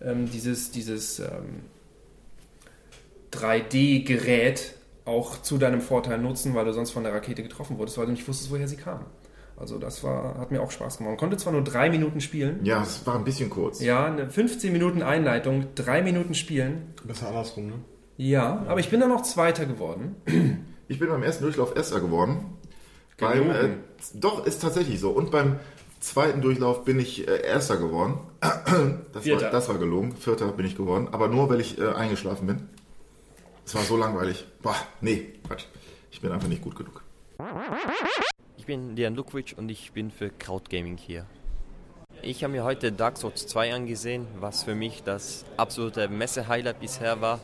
[0.00, 1.64] ähm, dieses, dieses ähm,
[3.32, 8.06] 3D-Gerät auch zu deinem Vorteil nutzen, weil du sonst von der Rakete getroffen wurdest, weil
[8.06, 9.04] du nicht wusstest, woher sie kam.
[9.60, 11.10] Also das war, hat mir auch Spaß gemacht.
[11.12, 12.60] Man konnte zwar nur drei Minuten spielen.
[12.64, 13.80] ja, es war ein bisschen kurz.
[13.80, 16.94] Ja, eine 15 Minuten Einleitung, drei Minuten spielen.
[17.04, 17.74] Besser andersrum, ne?
[18.16, 20.16] Ja, aber ich bin dann noch Zweiter geworden.
[20.88, 22.56] Ich bin beim ersten Durchlauf Erster geworden.
[23.18, 23.54] Beim, Gelogen.
[23.54, 23.68] äh,
[24.14, 25.10] doch, ist tatsächlich so.
[25.10, 25.58] Und beim
[26.00, 28.18] zweiten Durchlauf bin ich äh, Erster geworden.
[29.12, 29.44] Das Vierter.
[29.46, 30.16] war, das war gelogen.
[30.16, 31.08] Vierter bin ich geworden.
[31.12, 32.68] Aber nur, weil ich äh, eingeschlafen bin.
[33.66, 34.46] Es war so langweilig.
[34.62, 35.64] Boah, nee, Quatsch.
[36.10, 37.02] Ich bin einfach nicht gut genug.
[38.70, 41.26] Ich bin Dejan Lukvic und ich bin für Krautgaming hier.
[42.22, 47.20] Ich habe mir heute Dark Souls 2 angesehen, was für mich das absolute Messe-Highlight bisher
[47.20, 47.40] war.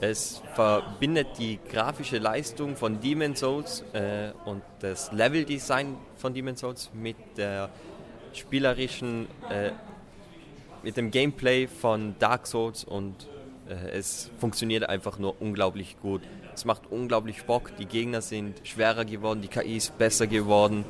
[0.00, 6.90] Es verbindet die grafische Leistung von Demon Souls äh, und das Leveldesign von Demon Souls
[6.94, 7.68] mit der
[8.32, 9.72] spielerischen, äh,
[10.82, 13.28] mit dem Gameplay von Dark Souls und
[13.68, 16.22] äh, es funktioniert einfach nur unglaublich gut.
[16.54, 20.84] Es macht unglaublich Bock, die Gegner sind schwerer geworden, die KI ist besser geworden,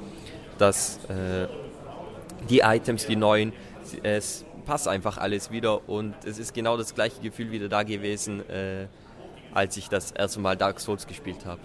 [0.59, 1.47] das, äh,
[2.49, 3.53] die Items, die neuen,
[4.03, 8.49] es passt einfach alles wieder und es ist genau das gleiche Gefühl wieder da gewesen,
[8.49, 8.87] äh,
[9.53, 11.61] als ich das erste Mal Dark Souls gespielt habe.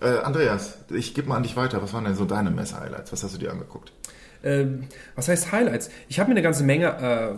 [0.00, 1.82] Äh, Andreas, ich gebe mal an dich weiter.
[1.82, 3.12] Was waren denn so deine Messe-Highlights?
[3.12, 3.92] Was hast du dir angeguckt?
[4.42, 5.90] Ähm, was heißt Highlights?
[6.08, 7.34] Ich habe mir eine ganze Menge äh,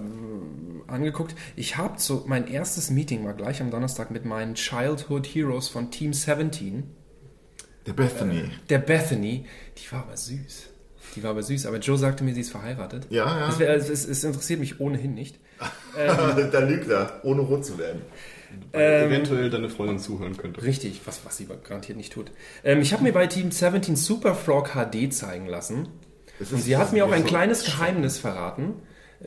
[0.92, 1.35] angeguckt.
[1.57, 5.90] Ich habe so mein erstes Meeting war gleich am Donnerstag mit meinen Childhood Heroes von
[5.90, 6.85] Team 17.
[7.87, 8.50] Der Bethany.
[8.68, 9.46] Der Bethany,
[9.78, 10.68] die war aber süß.
[11.16, 13.07] Die war aber süß, aber Joe sagte mir, sie ist verheiratet.
[13.11, 13.46] Ja, ja.
[13.46, 15.38] Das wär, es, es, es interessiert mich ohnehin nicht.
[15.96, 18.02] da lügt er, ohne rot zu werden.
[18.72, 20.62] Ähm, Eventuell deine Freundin zuhören könnte.
[20.62, 22.31] Richtig, was, was sie garantiert nicht tut.
[22.64, 25.88] Ähm, ich habe mir bei Team 17 Super Frog HD zeigen lassen.
[26.38, 28.74] Es Und sie hat mir auch ein so- kleines Geheimnis verraten.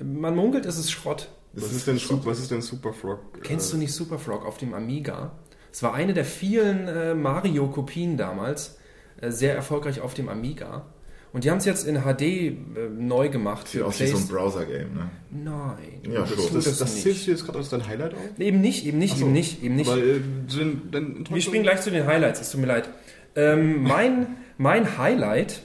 [0.02, 1.30] Man munkelt, es ist Schrott.
[1.56, 3.20] Was ist denn, Super, was ist denn Super Frog?
[3.44, 5.32] Kennst du nicht Super Frog auf dem Amiga?
[5.72, 8.78] Es war eine der vielen äh, Mario-Kopien damals,
[9.22, 10.86] äh, sehr erfolgreich auf dem Amiga.
[11.34, 12.56] Und die haben es jetzt in HD äh,
[12.98, 15.10] neu gemacht Sieht aus wie so ein Browser-Game, ne?
[15.32, 16.02] Nein.
[16.10, 16.54] Ja, Das, schon.
[16.54, 17.04] das, das das, nicht.
[17.04, 18.40] zählst du jetzt gerade als dein Highlight auf?
[18.40, 19.26] Eben nicht, eben nicht, so.
[19.26, 19.90] eben nicht, eben nicht.
[19.92, 22.90] Weil, äh, sind, dann Wir springen gleich zu den Highlights, es tut mir leid.
[23.36, 25.62] Ähm, mein, mein Highlight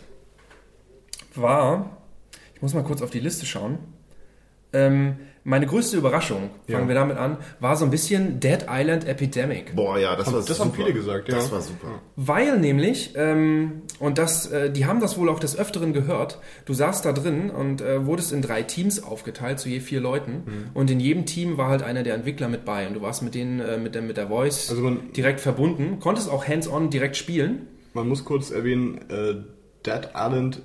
[1.36, 1.98] war,
[2.56, 3.78] ich muss mal kurz auf die Liste schauen.
[4.72, 6.88] Ähm, meine größte Überraschung, fangen Ja.
[6.88, 9.74] wir damit an, war so ein bisschen Dead Island Epidemic.
[9.74, 10.68] Boah, ja, das Haben- war das super.
[10.68, 11.36] haben viele gesagt, ja.
[11.36, 12.00] Das war super.
[12.16, 16.74] Weil nämlich, ähm, und das, äh, die haben das wohl auch des Öfteren gehört, du
[16.74, 20.32] saßt da drin und äh, wurdest in drei Teams aufgeteilt, zu je vier Leuten.
[20.44, 20.64] Mhm.
[20.74, 22.86] Und in jedem Team war halt einer der Entwickler mit bei.
[22.86, 25.98] Und du warst mit denen, äh, mit, der, mit der Voice Also man- direkt verbunden,
[26.00, 27.66] konntest auch hands-on direkt spielen.
[27.94, 29.34] Man muss kurz erwähnen, äh,
[29.86, 30.60] Dead Island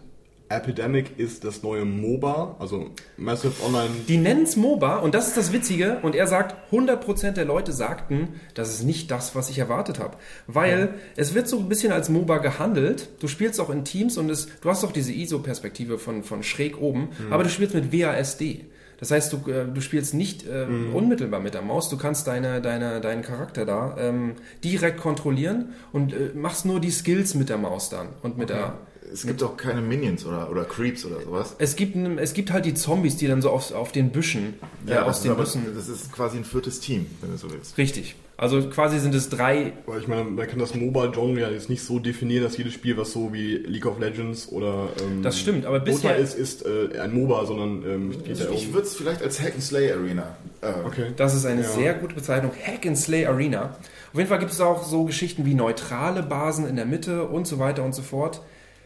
[0.49, 3.89] Epidemic ist das neue MOBA, also Massive Online.
[4.07, 5.97] Die nennen es MOBA und das ist das Witzige.
[6.03, 10.17] Und er sagt, 100% der Leute sagten, das ist nicht das, was ich erwartet habe.
[10.45, 13.09] Weil es wird so ein bisschen als MOBA gehandelt.
[13.19, 16.79] Du spielst auch in Teams und es, du hast auch diese ISO-Perspektive von, von schräg
[16.79, 18.65] oben, aber du spielst mit WASD.
[18.97, 22.61] Das heißt, du, äh, du spielst nicht äh, unmittelbar mit der Maus, du kannst deine,
[22.61, 27.57] deine, deinen Charakter da ähm, direkt kontrollieren und äh, machst nur die Skills mit der
[27.57, 28.77] Maus dann und mit der
[29.13, 31.55] Es gibt auch keine Minions oder, oder Creeps oder sowas.
[31.59, 34.55] Es gibt, es gibt halt die Zombies, die dann so auf, auf den Büschen,
[34.87, 35.61] äh, aus das, den ist aber, Büschen.
[35.75, 37.77] das ist quasi ein viertes Team, wenn du so willst.
[37.77, 38.15] Richtig.
[38.37, 39.71] Also quasi sind es drei.
[39.85, 42.97] Weil ich meine, man kann das Mobile-Genre ja jetzt nicht so definieren, dass jedes Spiel,
[42.97, 46.99] was so wie League of Legends oder ähm, Das stimmt, aber bisher- ist, ist äh,
[46.99, 50.35] ein MOBA, sondern ähm, geht ja Ich würde es vielleicht als Hack and Slay Arena.
[50.61, 51.05] Äh, Okay.
[51.15, 51.67] Das ist eine Ja.
[51.69, 52.51] sehr gute Bezeichnung.
[52.61, 53.77] Hack and Slay Arena.
[54.11, 57.47] Auf jeden Fall gibt es auch so Geschichten wie neutrale Basen in der Mitte und
[57.47, 58.41] so weiter und so fort.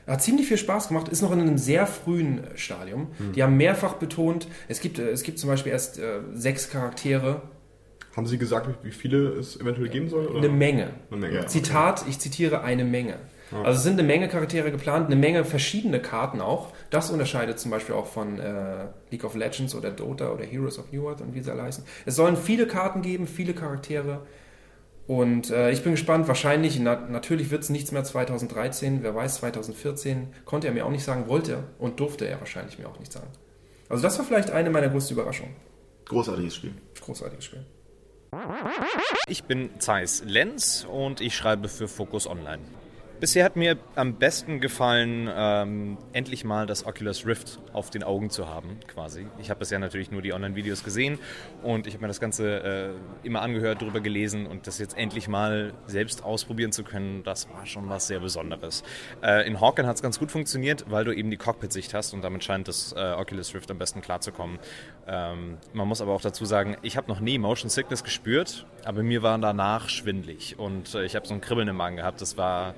[0.10, 3.08] Hat ziemlich viel Spaß gemacht, ist noch in einem sehr frühen Stadium.
[3.36, 7.42] Die haben mehrfach betont, es gibt, äh, es gibt zum Beispiel erst äh, sechs Charaktere,
[8.16, 10.26] Haben Sie gesagt, wie viele es eventuell geben soll?
[10.28, 10.40] Oder?
[10.40, 10.90] eine Menge.
[11.12, 11.46] Eine Menge.
[11.46, 13.18] Zitat, ich zitiere eine Menge.
[13.52, 16.72] Also es sind eine Menge Charaktere geplant, eine Menge verschiedene Karten auch.
[16.92, 20.92] Das unterscheidet zum Beispiel auch von äh, League of Legends oder Dota oder Heroes of
[20.92, 21.84] New World und wie sie alle heißen.
[22.06, 24.22] Es sollen viele Karten geben, viele Charaktere.
[25.10, 29.38] Und äh, ich bin gespannt, wahrscheinlich, na, natürlich wird es nichts mehr 2013, wer weiß,
[29.38, 33.00] 2014, konnte er mir auch nicht sagen, wollte er und durfte er wahrscheinlich mir auch
[33.00, 33.26] nicht sagen.
[33.90, 35.56] Also das war vielleicht eine meiner größten Überraschungen.
[36.06, 36.74] Großartiges Spiel.
[37.02, 37.66] Großartiges Spiel.
[39.28, 42.62] Ich bin Zeiss Lenz und ich schreibe für Focus Online.
[43.20, 48.30] Bisher hat mir am besten gefallen, ähm, endlich mal das Oculus Rift auf den Augen
[48.30, 49.28] zu haben, quasi.
[49.40, 51.20] Ich habe bisher natürlich nur die Online-Videos gesehen
[51.62, 55.28] und ich habe mir das Ganze äh, immer angehört, darüber gelesen und das jetzt endlich
[55.28, 58.84] mal selbst ausprobieren zu können, das war schon was sehr Besonderes.
[59.22, 62.22] Äh, in Hawken hat es ganz gut funktioniert, weil du eben die Cockpit-Sicht hast und
[62.22, 64.60] damit scheint das äh, Oculus Rift am besten klarzukommen.
[65.08, 69.04] Ähm, man muss aber auch dazu sagen, ich habe noch nie Motion Sickness gespürt, aber
[69.04, 72.22] mir war danach schwindlig und äh, ich habe so ein Kribbeln im Magen gehabt.
[72.22, 72.76] Das war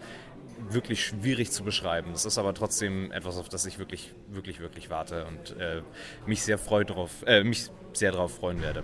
[0.69, 2.11] wirklich schwierig zu beschreiben.
[2.13, 5.81] Das ist aber trotzdem etwas, auf das ich wirklich, wirklich, wirklich warte und äh,
[6.25, 8.83] mich sehr freut drauf, äh, mich sehr darauf freuen werde.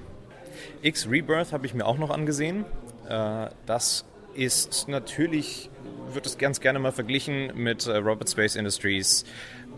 [0.81, 2.65] X Rebirth habe ich mir auch noch angesehen.
[3.07, 5.69] Äh, das ist natürlich,
[6.11, 9.23] wird es ganz gerne mal verglichen mit äh, Robert Space Industries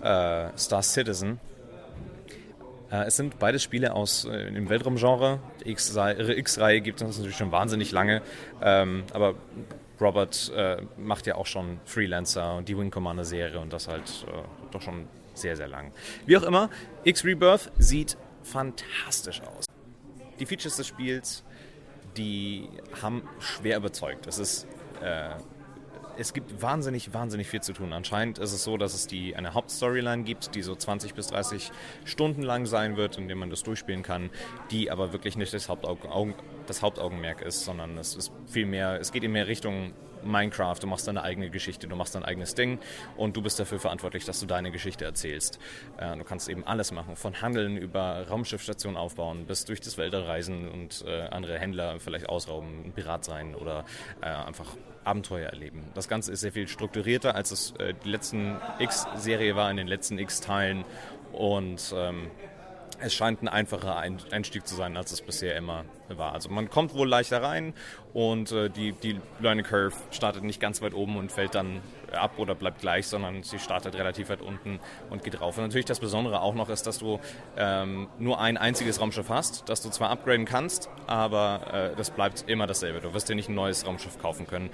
[0.01, 1.39] äh, Star Citizen.
[2.91, 5.39] Äh, Es sind beides Spiele aus äh, dem Weltraumgenre.
[5.63, 8.21] Die X-Reihe gibt es natürlich schon wahnsinnig lange.
[8.61, 9.35] Ähm, aber
[10.01, 14.25] Robert äh, macht ja auch schon Freelancer und die Wing Commander Serie und das halt
[14.27, 15.91] äh, doch schon sehr, sehr lang.
[16.25, 16.69] Wie auch immer,
[17.03, 19.65] X Rebirth sieht fantastisch aus.
[20.39, 21.43] Die Features des Spiels,
[22.17, 22.69] die
[23.01, 24.27] haben schwer überzeugt.
[24.27, 24.67] Es ist
[25.01, 25.31] äh,
[26.19, 27.93] es gibt wahnsinnig, wahnsinnig viel zu tun.
[27.93, 31.71] Anscheinend ist es so, dass es die, eine Hauptstoryline gibt, die so 20 bis 30
[32.03, 34.29] Stunden lang sein wird, in dem man das durchspielen kann,
[34.69, 35.99] die aber wirklich nicht das, Hauptaug
[36.67, 40.87] das Hauptaugenmerk ist, sondern es ist viel mehr, es geht in mehr Richtung Minecraft, du
[40.87, 42.79] machst deine eigene Geschichte, du machst dein eigenes Ding
[43.17, 45.59] und du bist dafür verantwortlich, dass du deine Geschichte erzählst.
[45.97, 50.23] Äh, du kannst eben alles machen, von Handeln über Raumschiffstationen aufbauen, bis durch das Weltall
[50.23, 53.85] reisen und äh, andere Händler vielleicht ausrauben, ein Pirat sein oder
[54.21, 55.83] äh, einfach Abenteuer erleben.
[55.95, 59.87] Das Ganze ist sehr viel strukturierter, als es äh, die letzten X-Serie war, in den
[59.87, 60.85] letzten X-Teilen
[61.31, 62.27] und ähm,
[63.01, 66.33] es scheint ein einfacher Einstieg zu sein, als es bisher immer war.
[66.33, 67.73] Also man kommt wohl leichter rein
[68.13, 71.81] und äh, die, die Learning Curve startet nicht ganz weit oben und fällt dann
[72.11, 75.57] ab oder bleibt gleich, sondern sie startet relativ weit unten und geht rauf.
[75.57, 77.19] Und natürlich das Besondere auch noch ist, dass du
[77.57, 82.45] ähm, nur ein einziges Raumschiff hast, das du zwar upgraden kannst, aber äh, das bleibt
[82.47, 83.01] immer dasselbe.
[83.01, 84.69] Du wirst dir nicht ein neues Raumschiff kaufen können.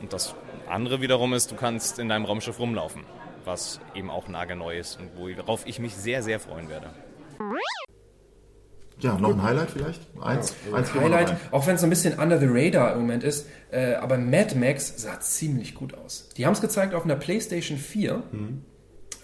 [0.00, 0.34] Und das
[0.68, 3.04] andere wiederum ist, du kannst in deinem Raumschiff rumlaufen,
[3.44, 6.90] was eben auch nagelneu ist und worauf ich mich sehr, sehr freuen werde.
[9.00, 10.00] Ja, noch ein Highlight vielleicht?
[10.20, 10.54] Eins?
[10.72, 13.24] Eins wir noch Highlight, auch wenn es so ein bisschen under the radar im Moment
[13.24, 16.28] ist, äh, aber Mad Max sah ziemlich gut aus.
[16.36, 18.22] Die haben es gezeigt auf einer PlayStation 4,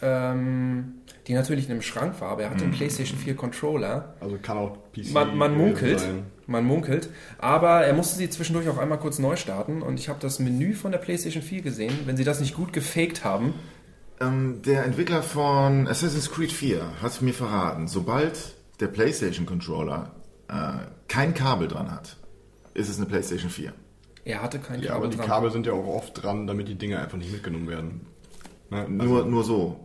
[0.03, 0.95] ähm,
[1.29, 4.15] die natürlich in einem Schrank war, aber er hatte einen PlayStation 4 Controller.
[4.21, 6.25] Also kann auch PC Man, man munkelt, sein.
[6.49, 10.19] man munkelt, aber er musste sie zwischendurch auch einmal kurz neu starten und ich habe
[10.21, 11.93] das Menü von der PlayStation 4 gesehen.
[12.05, 13.55] Wenn sie das nicht gut gefaked haben,
[14.21, 20.11] Ähm, der Entwickler von Assassin's Creed 4 hat mir verraten, sobald der PlayStation Controller
[20.49, 20.55] äh,
[21.09, 22.17] kein Kabel dran hat,
[22.75, 23.73] ist es eine PlayStation 4.
[24.25, 25.27] er hatte kein Ja, Kabel aber die dran.
[25.27, 28.07] Kabel sind ja auch oft dran, damit die Dinge einfach nicht mitgenommen werden.
[28.71, 28.79] Ne?
[28.81, 29.81] Also- Nur, nur so.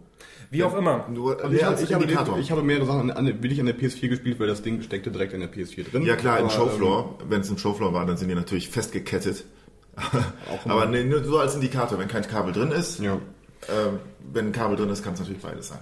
[0.50, 1.08] Wie auch immer.
[1.10, 2.38] Nur Also ich, ich, habe, Indikator.
[2.38, 4.84] ich habe mehrere Sachen an, an, will ich an der PS4 gespielt, weil das Ding
[4.84, 6.04] steckte direkt in der PS4 drin.
[6.04, 7.17] ja klar, im Showfloor.
[7.28, 9.46] Wenn es im Showfloor war, dann sind die natürlich festgekettet.
[9.96, 13.19] Auch Aber nee, nur so als Indikator, wenn kein Kabel drin ist, Ähm, Ja.
[13.69, 13.99] Ähm,
[14.32, 15.80] wenn ein Kabel drin ist, kann es natürlich beides sein.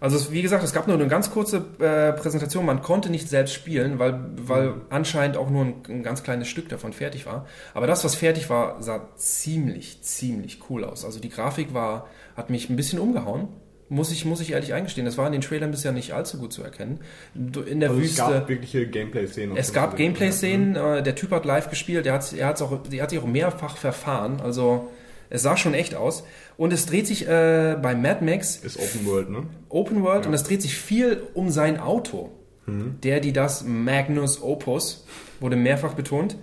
[0.00, 2.66] Also es, wie gesagt, es gab nur eine ganz kurze äh, Präsentation.
[2.66, 6.68] Man konnte nicht selbst spielen, weil, weil anscheinend auch nur ein, ein ganz kleines Stück
[6.68, 7.46] davon fertig war.
[7.72, 11.04] Aber das, was fertig war, sah ziemlich, ziemlich cool aus.
[11.04, 13.48] Also die Grafik war, hat mich ein bisschen umgehauen.
[13.88, 15.04] Muss ich, muss ich ehrlich eingestehen.
[15.04, 17.00] Das war in den Trailern bisher nicht allzu gut zu erkennen.
[17.34, 18.22] In der Also es Wüste.
[18.22, 19.52] gab wirkliche Gameplay-Szenen.
[19.52, 23.02] und Es gab Gameplay-Szenen, äh, der Typ hat live gespielt, der hat, er auch, der
[23.02, 24.40] hat sich auch mehrfach verfahren.
[24.42, 24.90] Also
[25.34, 26.22] Es sah schon echt aus.
[26.56, 29.42] Und es dreht sich äh, bei Mad Max Ist Open World, ne?
[29.68, 32.30] Open World und es dreht sich viel um sein Auto.
[32.66, 33.00] Mhm.
[33.02, 35.04] Der, die das Magnus Opus,
[35.40, 36.36] wurde mehrfach betont.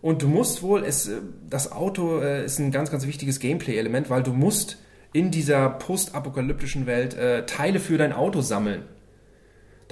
[0.00, 4.10] Und du musst wohl, es, äh, das Auto äh, ist ein ganz, ganz wichtiges Gameplay-Element,
[4.10, 4.78] weil du musst
[5.12, 8.82] in dieser postapokalyptischen Welt äh, Teile für dein Auto sammeln.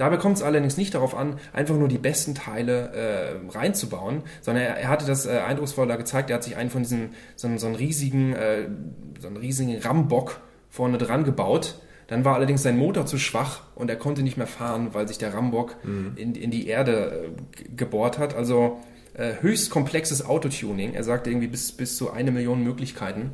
[0.01, 4.63] Dabei kommt es allerdings nicht darauf an, einfach nur die besten Teile äh, reinzubauen, sondern
[4.63, 6.31] er, er hatte das äh, eindrucksvoller gezeigt.
[6.31, 8.67] Er hat sich einen von diesen, so, so einen riesigen, äh,
[9.19, 10.39] so einen riesigen Rambock
[10.71, 11.75] vorne dran gebaut.
[12.07, 15.19] Dann war allerdings sein Motor zu schwach und er konnte nicht mehr fahren, weil sich
[15.19, 15.75] der Rambock
[16.15, 18.33] in, in die Erde äh, gebohrt hat.
[18.33, 18.79] Also
[19.13, 20.95] äh, höchst komplexes Autotuning.
[20.95, 23.33] Er sagte irgendwie bis, bis zu eine Million Möglichkeiten.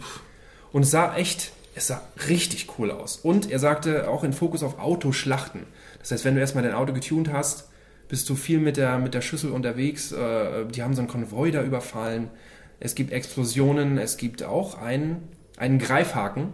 [0.73, 3.15] Und es sah echt, es sah richtig cool aus.
[3.15, 5.62] Und er sagte auch in Fokus auf Autoschlachten.
[5.99, 7.69] Das heißt, wenn du erstmal dein Auto getuned hast,
[8.07, 10.12] bist du viel mit der, mit der Schüssel unterwegs.
[10.12, 12.29] Äh, die haben so einen Konvoi da überfallen.
[12.79, 13.97] Es gibt Explosionen.
[13.97, 16.53] Es gibt auch einen, einen Greifhaken.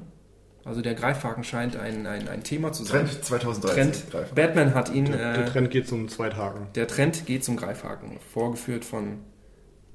[0.65, 3.05] Also der Greifhaken scheint ein, ein, ein Thema zu sein.
[3.05, 4.03] Trend 2030.
[4.09, 4.33] Trend.
[4.35, 5.05] Batman hat ihn.
[5.11, 6.67] Der Äh, Trend geht zum zwei Tagen.
[6.75, 8.17] der Trend geht zum Greifhaken.
[8.33, 9.19] Vorgeführt von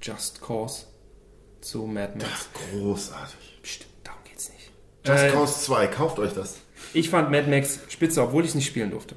[0.02, 0.84] Just Cause
[1.62, 2.48] zu Mad Max.
[2.70, 3.60] Großartig.
[3.62, 4.70] Psst, darum geht's nicht.
[5.06, 6.56] Just Äh, Cause 2, kauft euch das.
[6.92, 9.16] Ich fand Mad Max spitze, obwohl ich es nicht spielen durfte.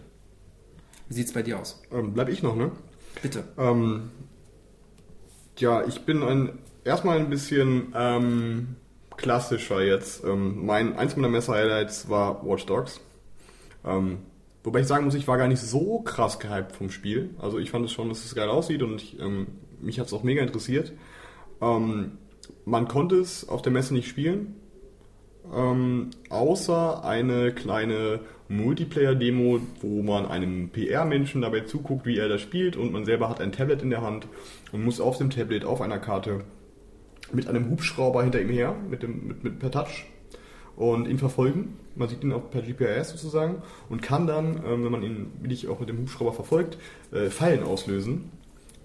[1.11, 1.83] Wie sieht's bei dir aus?
[1.91, 2.71] Ähm, bleib ich noch, ne?
[3.21, 3.43] Bitte.
[3.57, 4.11] Ähm,
[5.57, 8.77] ja, ich bin ein, erstmal ein bisschen ähm,
[9.17, 10.23] klassischer jetzt.
[10.23, 13.01] Ähm, mein, eins meiner Messer-Highlights war Watch Dogs.
[13.83, 14.19] Ähm,
[14.63, 17.31] wobei ich sagen muss, ich war gar nicht so krass gehypt vom Spiel.
[17.39, 19.47] Also ich fand es schon, dass es geil aussieht und ich, ähm,
[19.81, 20.93] mich hat es auch mega interessiert.
[21.59, 24.55] Man konnte es auf der Messe nicht spielen,
[26.29, 28.21] außer eine kleine
[28.51, 33.39] Multiplayer-Demo, wo man einem PR-Menschen dabei zuguckt, wie er das spielt und man selber hat
[33.39, 34.27] ein Tablet in der Hand
[34.71, 36.43] und muss auf dem Tablet auf einer Karte
[37.31, 40.05] mit einem Hubschrauber hinter ihm her, mit dem, mit, mit, per Touch
[40.75, 41.77] und ihn verfolgen.
[41.95, 45.67] Man sieht ihn auch per GPS sozusagen und kann dann, ähm, wenn man ihn wirklich
[45.69, 46.77] auch mit dem Hubschrauber verfolgt,
[47.11, 48.31] äh, Fallen auslösen,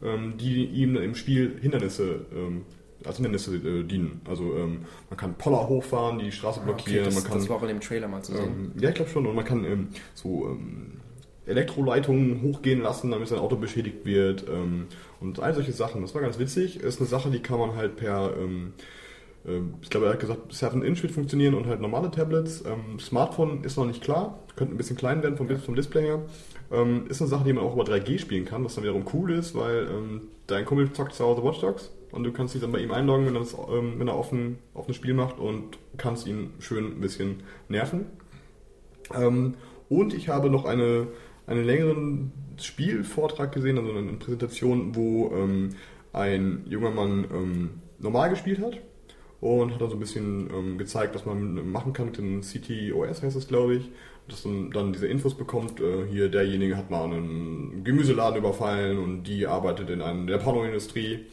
[0.02, 2.62] ähm, die ihm im Spiel Hindernisse ähm,
[3.04, 4.20] als Hindernisse äh, dienen.
[4.28, 7.62] Also ähm, man kann Poller hochfahren, die Straße blockieren, das, man kann das war auch
[7.62, 8.72] in dem Trailer mal zu sehen.
[8.74, 9.26] ähm, ja, ich glaube schon.
[9.26, 11.00] Und man kann ähm, so ähm,
[11.46, 14.44] Elektroleitungen hochgehen lassen, damit sein Auto beschädigt wird.
[14.48, 14.86] Ähm,
[15.20, 16.02] und all solche Sachen.
[16.02, 16.80] Das war ganz witzig.
[16.80, 18.72] Ist eine Sache, die kann man halt per, ähm,
[19.80, 22.64] ich glaube, er hat gesagt, 7-Inch wird funktionieren und halt normale Tablets.
[22.66, 24.40] Ähm, Smartphone ist noch nicht klar.
[24.56, 26.22] Könnte ein bisschen klein werden vom, vom Display her.
[26.72, 29.32] Ähm, ist eine Sache, die man auch über 3G spielen kann, was dann wiederum cool
[29.32, 32.72] ist, weil ähm, dein Kumpel zockt zu Hause Watch Dogs und du kannst dich dann
[32.72, 36.26] bei ihm einloggen, wenn er, das, ähm, wenn er offen, offenes Spiel macht und kannst
[36.26, 38.06] ihn schön ein bisschen nerven.
[39.14, 39.54] Ähm,
[39.88, 41.08] und ich habe noch eine,
[41.46, 45.70] einen längeren Spielvortrag gesehen, also eine Präsentation, wo ähm,
[46.12, 48.80] ein junger Mann ähm, normal gespielt hat
[49.40, 53.22] und hat dann so ein bisschen ähm, gezeigt, was man machen kann mit dem CTOS,
[53.22, 53.90] heißt es glaube ich.
[54.28, 59.22] Dass man dann diese Infos bekommt, äh, hier derjenige hat mal einen Gemüseladen überfallen und
[59.22, 61.26] die arbeitet in einem, der Pornoindustrie,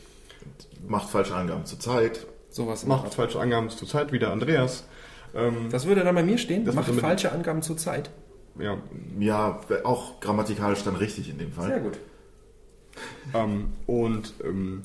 [0.88, 2.25] Macht falsche Angaben zur Zeit.
[2.49, 3.13] Sowas macht Art.
[3.15, 4.84] falsche Angaben zur Zeit, wie der Andreas.
[5.36, 6.65] Ähm, Das würde dann bei mir stehen.
[6.65, 8.12] Das Mach wird damit- falsche Angaben zur Zeit.
[8.60, 8.77] ja,
[9.19, 11.67] Ja, auch grammatikalisch dann richtig in dem Fall.
[11.69, 11.97] Sehr gut.
[13.34, 14.84] Ähm, und ähm,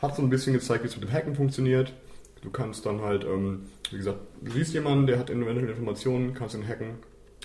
[0.00, 1.92] hat so ein bisschen gezeigt, wie es mit dem Hacken funktioniert.
[2.42, 6.54] Du kannst dann halt, ähm, wie gesagt, du siehst jemanden, der hat eventuell Informationen, kannst
[6.54, 6.94] ihn hacken.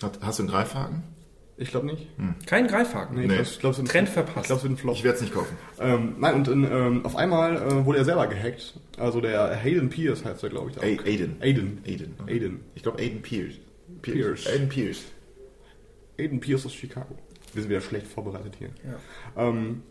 [0.04, 1.04] Hat, hast du einen Greifhaken?
[1.58, 2.08] Ich glaube nicht.
[2.46, 3.16] Kein Greifhaken.
[3.18, 3.40] Nee, Nee.
[3.42, 4.48] Ich glaube, es ist ein Trend Ich verpasst.
[4.48, 4.96] glaube, es wird ein Flop.
[4.96, 5.56] Ich werde es nicht kaufen.
[5.80, 8.74] Ähm, nein, und in, ähm, auf einmal äh, wurde er selber gehackt.
[8.98, 10.78] Also der Hayden Pierce heißt er, glaube ich.
[10.78, 10.84] auch.
[10.84, 11.38] Aiden.
[11.42, 11.82] Aiden.
[11.86, 12.14] Aiden.
[12.28, 12.60] Aiden.
[12.76, 13.56] Ich glaube Aiden Pierce.
[14.02, 14.48] Pierce.
[14.48, 15.04] Aiden Pierce.
[16.20, 17.16] Aiden Pierce aus Chicago.
[17.54, 18.70] Wir sind wieder schlecht vorbereitet hier.
[18.84, 19.48] Ja.
[19.48, 19.82] Ähm,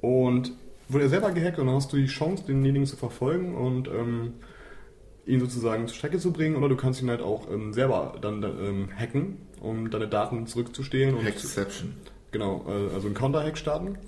[0.00, 0.52] und
[0.88, 4.32] wurde er selber gehackt und dann hast du die Chance, denjenigen zu verfolgen und ähm,
[5.28, 8.42] ihn sozusagen zur Strecke zu bringen oder du kannst ihn halt auch ähm, selber dann
[8.42, 11.94] ähm, hacken, um deine Daten zurückzustehlen und Hackception.
[12.32, 13.98] genau, äh, also einen Counter-Hack starten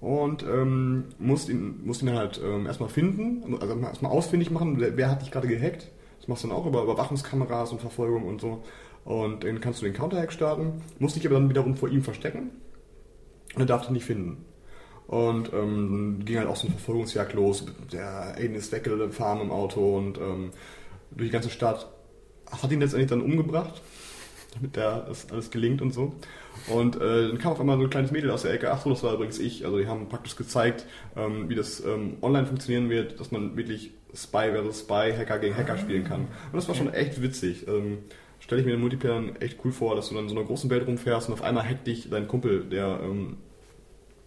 [0.00, 4.96] und ähm, musst ihn, musst ihn halt ähm, erstmal finden, also erstmal ausfindig machen, wer,
[4.96, 5.90] wer hat dich gerade gehackt.
[6.18, 8.62] Das machst du dann auch über Überwachungskameras und Verfolgung und so.
[9.04, 12.50] Und dann kannst du den Counter-Hack starten, musst dich aber dann wiederum vor ihm verstecken
[13.54, 14.44] und er darf dich nicht finden.
[15.06, 17.66] Und ähm, ging halt auch so eine Verfolgungsjagd los.
[17.92, 20.50] Der Aiden ist weggefahren im Auto und ähm,
[21.10, 21.88] durch die ganze Stadt
[22.50, 23.82] hat ihn letztendlich dann umgebracht,
[24.54, 26.14] damit der das alles gelingt und so.
[26.68, 28.70] Und äh, dann kam auf einmal so ein kleines Mädel aus der Ecke.
[28.72, 29.64] Ach so, das war übrigens ich.
[29.64, 30.86] Also die haben praktisch gezeigt,
[31.16, 35.56] ähm, wie das ähm, online funktionieren wird, dass man wirklich Spy versus Spy, Hacker gegen
[35.56, 36.22] Hacker spielen kann.
[36.22, 37.66] Und das war schon echt witzig.
[37.68, 37.98] Ähm,
[38.42, 40.68] Stelle ich mir den Multiplayer echt cool vor, dass du dann in so einer großen
[40.68, 43.36] Welt rumfährst und auf einmal hackt dich dein Kumpel, der ähm,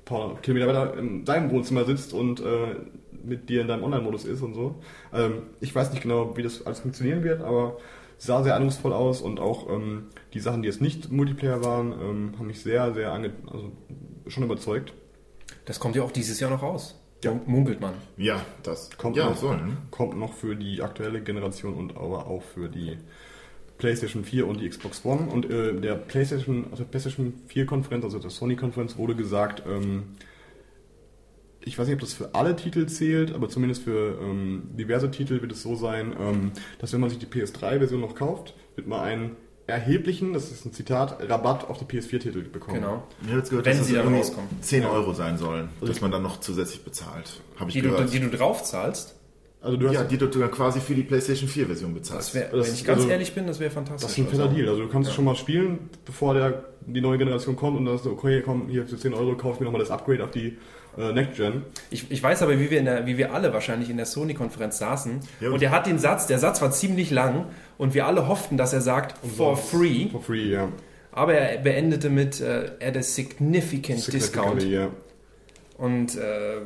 [0.06, 2.76] paar Kilometer weiter in seinem Wohnzimmer sitzt und äh,
[3.24, 4.76] mit dir in deinem Online-Modus ist und so.
[5.14, 7.78] Ähm, ich weiß nicht genau, wie das alles funktionieren wird, aber
[8.18, 12.34] sah sehr eindrucksvoll aus und auch ähm, die Sachen, die jetzt nicht Multiplayer waren, ähm,
[12.38, 13.72] haben mich sehr, sehr ange also
[14.28, 14.94] schon überzeugt.
[15.66, 17.02] Das kommt ja auch dieses Jahr noch raus.
[17.24, 17.32] Ja.
[17.32, 17.94] Mun- Munkelt man.
[18.18, 19.58] Ja, das Kommt, ja, noch, soll.
[19.58, 19.78] Ne?
[19.90, 22.98] kommt noch für die aktuelle Generation und aber auch für die
[23.78, 25.30] PlayStation 4 und die Xbox One.
[25.30, 30.04] Und äh, der PlayStation, also PlayStation 4 Konferenz, also der Sony Konferenz, wurde gesagt, ähm,
[31.62, 35.42] ich weiß nicht, ob das für alle Titel zählt, aber zumindest für ähm, diverse Titel
[35.42, 39.00] wird es so sein, ähm, dass wenn man sich die PS3-Version noch kauft, wird man
[39.02, 39.36] einen
[39.68, 42.82] erheblichen, das ist ein Zitat, Rabatt auf die PS4-Titel bekommen.
[42.82, 43.04] Genau.
[43.22, 44.50] Ich habe jetzt gehört, Wenn dass sie das dann irgendwie rauskommen.
[44.62, 47.42] 10 Euro sein sollen, dass man dann noch zusätzlich bezahlt.
[47.60, 48.14] Habe ich Die du, gehört.
[48.14, 49.16] die du drauf zahlst.
[49.66, 52.34] Also du hast ja, die du dann quasi für die PlayStation 4 Version wär, Das
[52.36, 54.04] wenn ich ganz also- ehrlich bin, das wäre fantastisch.
[54.04, 54.70] Das ist ein fetter Also, Deal.
[54.70, 57.96] Also du kannst es schon mal spielen, bevor der, die neue Generation kommt und dann
[57.96, 60.58] sagst du, okay, komm, hier für 10 Euro kauf mir nochmal das Upgrade auf die
[60.98, 61.64] äh, Next Gen.
[61.90, 64.78] Ich, ich weiß aber, wie wir, in der, wie wir alle wahrscheinlich in der Sony-Konferenz
[64.78, 65.20] saßen.
[65.42, 67.46] Ja, und- und er hat den Satz, der Satz war ziemlich lang
[67.80, 70.10] und wir alle hofften, dass er sagt, for free.
[70.12, 70.70] For free, ja.
[71.12, 74.62] Aber er beendete mit äh, at a significant discount.
[74.62, 74.90] Significantly, ja.
[75.78, 76.62] Und äh,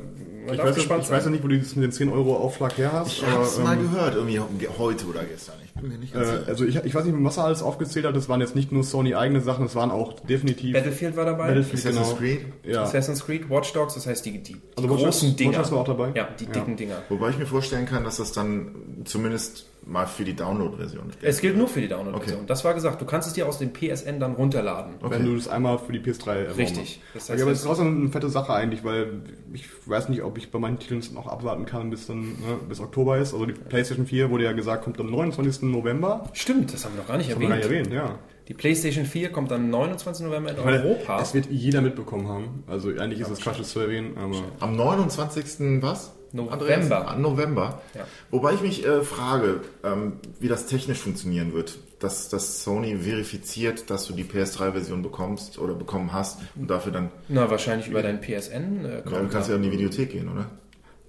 [0.46, 2.10] man Ich darf weiß, gespannt ich weiß ja nicht, wo du das mit den 10
[2.10, 3.08] Euro Aufschlag her hast.
[3.08, 4.38] Ich habe es mal ähm, gehört, irgendwie
[4.78, 5.56] heute oder gestern.
[5.64, 6.48] Ich bin mir nicht ganz äh, sicher.
[6.48, 8.14] also ich, ich weiß nicht, was er alles aufgezählt hat.
[8.14, 11.48] Das waren jetzt nicht nur Sony eigene Sachen, es waren auch definitiv Battlefield war dabei.
[11.48, 12.18] Battlefield, Assassin's genau.
[12.20, 12.40] Creed.
[12.64, 12.82] Ja.
[12.84, 15.50] Assassin's Creed, Watch Dogs, das heißt die, die, die Also Watch Dogs- großen Dinger.
[15.50, 16.12] Watch Dogs war auch dabei?
[16.14, 16.50] Ja, die Ja.
[16.52, 17.02] dicken Dinger.
[17.08, 21.10] Wobei ich mir vorstellen kann, dass das dann zumindest mal für die Download-Version.
[21.22, 22.38] Es gilt nur für die Download-Version.
[22.40, 22.46] Okay.
[22.46, 24.94] Das war gesagt, du kannst es dir aus dem PSN dann runterladen.
[25.00, 27.00] Wenn du das einmal für die PS3 erworben Richtig.
[27.02, 27.14] hast.
[27.14, 29.22] Das heißt, ja, aber es das- ist draußen eine fette Sache eigentlich, weil
[29.52, 32.36] ich weiß nicht, ob ich bei manchen Titeln noch abwarten kann, bis dann ne,
[32.68, 33.32] bis Oktober ist.
[33.32, 35.62] Also die PlayStation 4 wurde ja gesagt, kommt am 29.
[35.70, 36.24] November.
[36.34, 37.86] Stimmt, das haben wir noch gar nicht Das haben wir gar erwähnt.
[37.88, 38.18] nicht erwähnt, ja.
[38.48, 40.26] Die PlayStation 4 kommt am 29.
[40.26, 41.20] November in meine, Europa.
[41.22, 42.64] Es wird jeder mitbekommen haben.
[42.66, 45.80] Also eigentlich ist es Quatsch, das zu erwähnen, aber Am 29.
[45.82, 46.12] was?
[46.32, 47.08] November.
[47.08, 47.18] Andreas?
[47.18, 47.82] November.
[47.94, 48.06] Ja.
[48.30, 51.78] Wobei ich mich äh, frage, ähm, wie das technisch funktionieren wird.
[51.98, 57.10] Dass, dass Sony verifiziert, dass du die PS3-Version bekommst oder bekommen hast und dafür dann,
[57.28, 58.84] Na, wahrscheinlich über dein PSN.
[58.86, 60.50] Äh, ja, du kannst ja in die Videothek gehen, oder?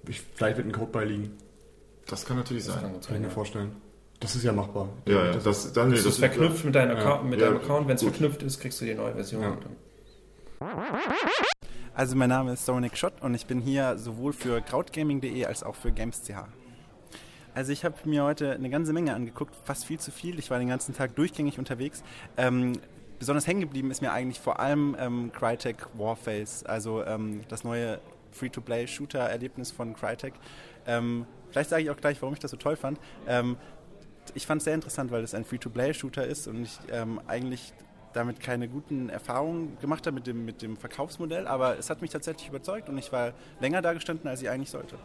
[0.08, 1.30] ich, vielleicht wird ein Code beiliegen.
[2.06, 2.80] Das kann natürlich sein.
[3.06, 3.72] Kann ich mir vorstellen.
[4.20, 4.88] Das ist ja machbar.
[5.06, 7.88] Ja, ja, Das- das, dann, Das ist verknüpft mit, deinem Account, mit Ja, deinem Account.
[7.88, 9.58] Wenn es verknüpft ist, kriegst du die neue Version.
[11.94, 15.74] Also mein Name ist Dominik Schott und ich bin hier sowohl für krautgaming.de als auch
[15.74, 16.32] für Games.ch.
[17.54, 20.38] Also ich habe mir heute eine ganze Menge angeguckt, fast viel zu viel.
[20.38, 22.02] Ich war den ganzen Tag durchgängig unterwegs.
[22.38, 22.80] Ähm,
[23.18, 28.00] besonders hängen geblieben ist mir eigentlich vor allem ähm, Crytek Warface, also ähm, das neue
[28.30, 30.32] Free-to-Play-Shooter-Erlebnis von Crytek.
[30.86, 32.98] Ähm, vielleicht sage ich auch gleich, warum ich das so toll fand.
[33.28, 33.58] Ähm,
[34.32, 37.74] ich fand es sehr interessant, weil es ein Free-to-Play-Shooter ist und ich ähm, eigentlich
[38.12, 42.10] damit keine guten Erfahrungen gemacht habe mit dem, mit dem Verkaufsmodell, aber es hat mich
[42.10, 44.96] tatsächlich überzeugt und ich war länger da gestanden, als ich eigentlich sollte.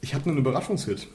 [0.00, 1.08] Ich habe einen Überraschungshit.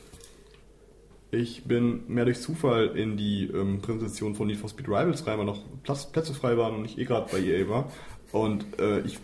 [1.32, 5.38] Ich bin mehr durch Zufall in die ähm, Präsentation von Need for Speed Rivals rein,
[5.38, 7.92] weil noch Platz, Plätze frei waren und ich eh gerade bei EA war.
[8.32, 9.20] Und äh, ich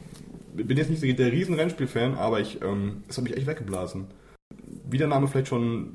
[0.53, 4.07] bin jetzt nicht der riesen Rennspiel-Fan, aber ich, ähm, es hat mich echt weggeblasen.
[4.89, 5.93] Wie der Name vielleicht schon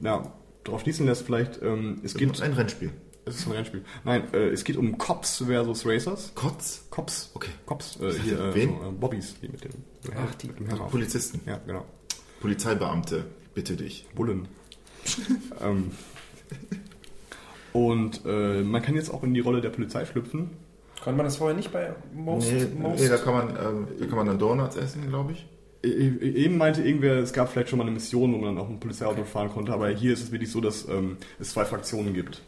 [0.00, 0.32] ja,
[0.64, 2.40] darauf schließen lässt, vielleicht, ähm, es geht...
[2.40, 2.90] ein Rennspiel.
[3.30, 3.84] Es ist ein Rennspiel.
[4.04, 6.32] Nein, äh, es geht um Cops versus Racers.
[6.34, 6.84] Kotz?
[6.90, 7.30] Cops.
[7.34, 7.50] Okay.
[7.66, 7.98] Cops.
[8.00, 8.68] Äh, hier, äh, Wen?
[8.70, 9.70] so, äh, Bobbys, die mit dem,
[10.16, 10.86] Ach, die- mit dem Hammer.
[10.88, 11.40] Polizisten.
[11.46, 11.84] Ja, genau.
[12.40, 13.24] Polizeibeamte,
[13.54, 14.06] bitte dich.
[14.14, 14.48] Bullen.
[15.62, 15.92] ähm,
[17.72, 20.50] und äh, man kann jetzt auch in die Rolle der Polizei schlüpfen.
[21.02, 22.50] Konnte man das vorher nicht bei Most?
[22.52, 23.00] Nee, Most?
[23.02, 25.46] nee da, kann man, ähm, da kann man dann Donuts essen, glaube ich.
[25.82, 28.64] E- e- Eben meinte irgendwer, es gab vielleicht schon mal eine Mission, wo man dann
[28.64, 31.64] auch ein Polizeiauto fahren konnte, aber hier ist es wirklich so, dass ähm, es zwei
[31.64, 32.42] Fraktionen gibt.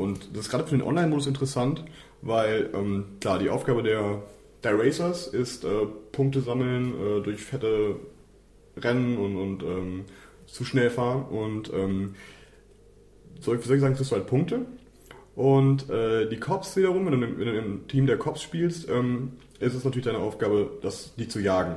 [0.00, 1.84] Und das ist gerade für den Online-Modus interessant,
[2.22, 4.22] weil ähm, klar, die Aufgabe der,
[4.64, 7.96] der Racers ist äh, Punkte sammeln äh, durch fette
[8.76, 10.04] Rennen und, und ähm,
[10.46, 12.14] zu schnell fahren und ähm,
[13.40, 14.66] soll ich, sagen, kriegst du halt Punkte.
[15.36, 19.74] Und äh, die Cops wiederum, wenn du, im- wenn Team der Cops spielst, ähm, ist
[19.74, 21.76] es natürlich deine Aufgabe, das, die zu jagen.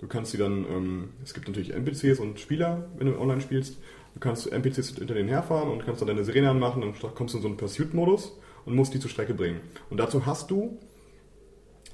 [0.00, 3.78] Du kannst sie dann, ähm, es gibt natürlich NPCs und Spieler, wenn du online spielst.
[4.14, 7.38] Du kannst NPCs hinter denen herfahren und kannst dann deine Sirene anmachen, dann kommst du
[7.38, 9.60] in so einen Pursuit-Modus und musst die zur Strecke bringen.
[9.88, 10.78] Und dazu hast du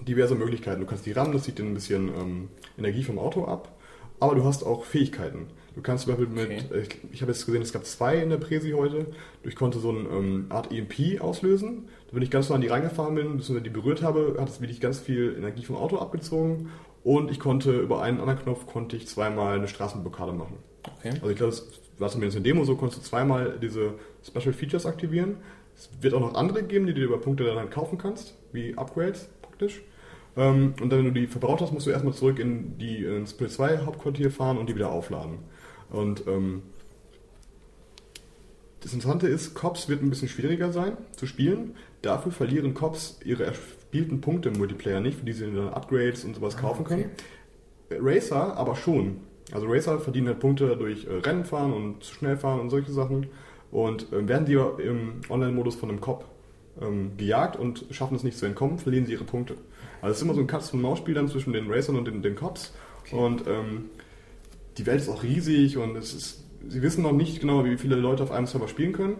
[0.00, 0.80] diverse Möglichkeiten.
[0.80, 2.48] Du kannst die rammen, das zieht dir ein bisschen ähm,
[2.78, 3.76] Energie vom Auto ab,
[4.20, 5.46] aber du hast auch Fähigkeiten.
[5.74, 8.30] Du kannst zum Beispiel mit, äh, ich, ich habe jetzt gesehen, es gab zwei in
[8.30, 9.06] der Präsi heute,
[9.42, 11.88] ich konnte so eine ähm, Art EMP auslösen.
[12.12, 13.60] Wenn ich ganz nah an die reingefahren bin, bzw.
[13.60, 16.70] die berührt habe, hat es wirklich ganz viel Energie vom Auto abgezogen
[17.04, 20.56] und ich konnte über einen anderen Knopf konnte ich zweimal eine Straßenblockade machen.
[20.98, 21.10] Okay.
[21.10, 21.54] Also ich glaube,
[21.98, 25.36] war zumindest in der Demo so, konntest du zweimal diese Special Features aktivieren.
[25.74, 28.76] Es wird auch noch andere geben, die du über Punkte dann halt kaufen kannst, wie
[28.76, 29.82] Upgrades praktisch.
[30.36, 33.30] Ähm, und dann, wenn du die verbraucht hast, musst du erstmal zurück in die ins
[33.30, 35.38] Split 2 Hauptquartier fahren und die wieder aufladen.
[35.90, 36.62] Und ähm,
[38.80, 41.74] das Interessante ist, Cops wird ein bisschen schwieriger sein zu spielen.
[42.02, 46.36] Dafür verlieren Cops ihre erspielten Punkte im Multiplayer nicht, für die sie dann Upgrades und
[46.36, 47.08] sowas kaufen okay.
[47.90, 48.04] können.
[48.04, 49.20] Racer aber schon.
[49.52, 53.28] Also Racer verdienen halt Punkte durch äh, Rennen fahren und schnell fahren und solche Sachen.
[53.70, 56.24] Und äh, werden die im Online-Modus von einem Cop
[56.80, 59.54] ähm, gejagt und schaffen es nicht zu entkommen, verlieren sie ihre Punkte.
[60.00, 62.72] Also es ist immer so ein Katz-und-Maus-Spiel dann zwischen den Racern und den, den Cops.
[63.12, 63.90] Und ähm,
[64.78, 67.96] die Welt ist auch riesig und es ist, sie wissen noch nicht genau, wie viele
[67.96, 69.16] Leute auf einem Server spielen können.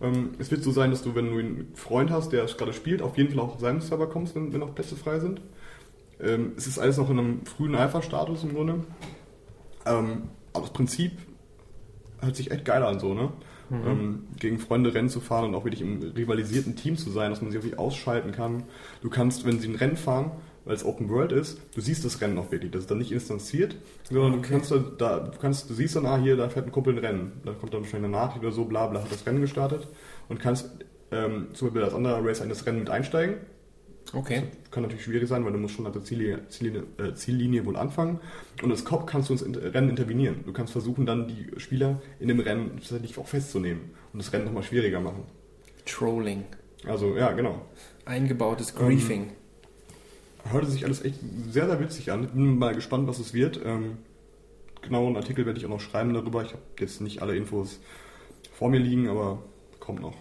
[0.00, 3.02] Ähm, es wird so sein, dass du, wenn du einen Freund hast, der gerade spielt,
[3.02, 5.40] auf jeden Fall auch auf seinen Server kommst, wenn, wenn auch Plätze frei sind.
[6.20, 8.84] Ähm, es ist alles noch in einem frühen Alpha-Status im Grunde.
[9.88, 10.22] Ähm,
[10.52, 11.12] aber das Prinzip
[12.20, 13.32] hört sich echt geil an, so, ne?
[13.70, 17.42] Ähm, gegen Freunde Rennen zu fahren und auch wirklich im rivalisierten Team zu sein, dass
[17.42, 18.62] man sich wirklich ausschalten kann.
[19.02, 20.30] Du kannst, wenn sie ein Rennen fahren,
[20.64, 22.70] weil es Open World ist, du siehst das Rennen auch wirklich.
[22.70, 26.06] Das ist dann nicht instanziert, sondern du kannst da, da, du kannst, du siehst dann,
[26.06, 27.40] ah, hier, da fährt ein Kumpel ein Rennen.
[27.44, 29.86] Da kommt dann wahrscheinlich eine Nachricht oder so, bla, bla, hat das Rennen gestartet
[30.28, 30.70] und kannst
[31.10, 33.36] ähm, zum Beispiel als anderer Racer in das Rennen mit einsteigen.
[34.12, 34.44] Okay.
[34.70, 37.76] Kann natürlich schwierig sein, weil du musst schon an der Ziellinie, Ziellinie, äh, Ziellinie wohl
[37.76, 38.20] anfangen.
[38.62, 40.44] Und als Cop kannst du ins Rennen intervenieren.
[40.46, 44.46] Du kannst versuchen, dann die Spieler in dem Rennen tatsächlich auch festzunehmen und das Rennen
[44.46, 45.24] nochmal schwieriger machen.
[45.84, 46.44] Trolling.
[46.86, 47.62] Also, ja, genau.
[48.04, 49.32] Eingebautes Griefing.
[50.50, 51.18] Hörte sich alles echt
[51.50, 52.28] sehr, sehr witzig an.
[52.28, 53.60] Bin mal gespannt, was es wird.
[53.64, 53.98] Ähm,
[54.80, 56.42] genau, einen Artikel werde ich auch noch schreiben darüber.
[56.42, 57.80] Ich habe jetzt nicht alle Infos
[58.52, 59.42] vor mir liegen, aber
[59.80, 60.14] kommt noch.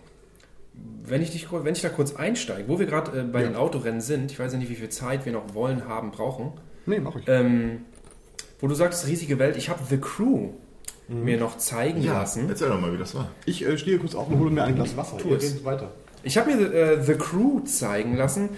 [1.03, 3.47] Wenn ich, dich, wenn ich da kurz einsteige, wo wir gerade äh, bei Ja.
[3.47, 6.51] den Autorennen sind, ich weiß ja nicht, wie viel Zeit wir noch wollen, haben, brauchen,
[6.85, 7.23] Nee, mach ich.
[7.27, 7.81] ähm,
[8.59, 10.49] wo du sagst, riesige Welt, ich habe The Crew
[11.09, 11.23] Mhm.
[11.23, 12.49] mir noch zeigen Ja, lassen.
[12.49, 13.29] erzähl doch mal, wie das war.
[13.45, 15.17] Ich äh, stehe kurz auf und hole mir ein Glas Wasser.
[15.17, 15.63] Tu es.
[15.63, 15.91] weiter.
[16.23, 18.49] Ich habe mir äh, The Crew zeigen lassen,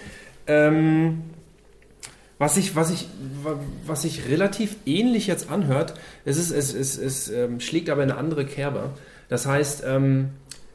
[0.48, 1.22] ähm,
[2.38, 3.06] was sich was ich,
[3.44, 5.94] wa- was sich relativ ähnlich jetzt anhört.
[6.24, 8.90] Es, ist, es, es, es ähm, schlägt aber in eine andere Kerbe.
[9.28, 10.30] Das heißt, ähm,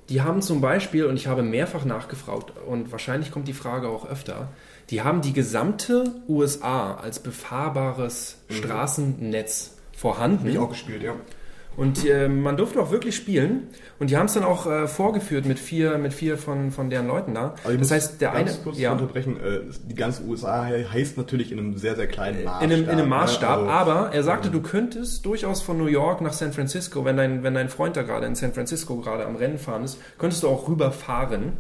[0.09, 4.07] die haben zum Beispiel, und ich habe mehrfach nachgefragt, und wahrscheinlich kommt die Frage auch
[4.07, 4.49] öfter,
[4.89, 10.45] die haben die gesamte USA als befahrbares Straßennetz vorhanden.
[10.45, 11.15] Hab ich auch gespielt, ja.
[11.77, 13.67] Und äh, man durfte auch wirklich spielen.
[13.99, 17.07] Und die haben es dann auch äh, vorgeführt mit vier, mit vier von, von deren
[17.07, 17.55] Leuten da.
[17.69, 18.45] Ich das heißt, der eine.
[18.45, 19.37] ganz kurz Ja, in unterbrechen.
[19.37, 19.59] Äh,
[19.89, 22.61] die ganze USA he- heißt natürlich in einem sehr, sehr kleinen Maßstab.
[22.63, 23.05] einem, in einem ne?
[23.07, 27.17] Maßstab, Also, aber er sagte, du könntest durchaus von New York nach San Francisco, wenn
[27.17, 30.43] dein, wenn dein Freund da gerade in San Francisco gerade am Rennen fahren ist, könntest
[30.43, 31.53] du auch rüberfahren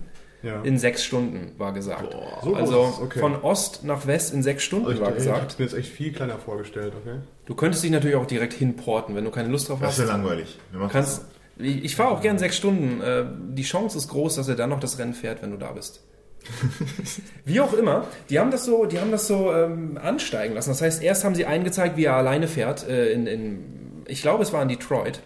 [0.43, 0.61] ja.
[0.61, 2.15] in sechs Stunden, war gesagt.
[2.43, 3.19] so groß also okay.
[3.19, 5.51] von Ost nach West in sechs Stunden, Also ich, war ich habe gesagt.
[5.53, 7.17] es mir jetzt echt viel kleiner vorgestellt, okay?
[7.45, 9.99] Du könntest dich natürlich auch direkt hinporten, wenn du keine Lust drauf Das hast.
[9.99, 10.57] ist ja langweilig.
[10.91, 11.25] Kannst,
[11.57, 13.01] ich ich fahre auch gern sechs Stunden.
[13.01, 15.71] Äh, Die Chance ist groß, dass er dann noch das Rennen fährt, wenn du da
[15.71, 16.01] bist.
[17.45, 20.69] Wie auch immer, die haben das so, die haben das so ähm, ansteigen lassen.
[20.69, 22.87] Das heißt, erst haben sie einen gezeigt, wie er alleine fährt.
[22.87, 25.21] Äh, in, in, ich glaube, es war in Detroit.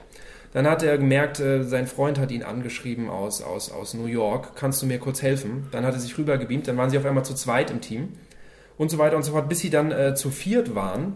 [0.54, 4.56] Dann hat er gemerkt, äh, sein Freund hat ihn angeschrieben aus, aus, aus New York.
[4.56, 5.68] Kannst du mir kurz helfen?
[5.72, 6.68] Dann hat er sich rübergebeamt.
[6.68, 8.14] Dann waren sie auf einmal zu zweit im Team.
[8.78, 11.14] Und so weiter und so fort, bis sie dann äh, zu viert waren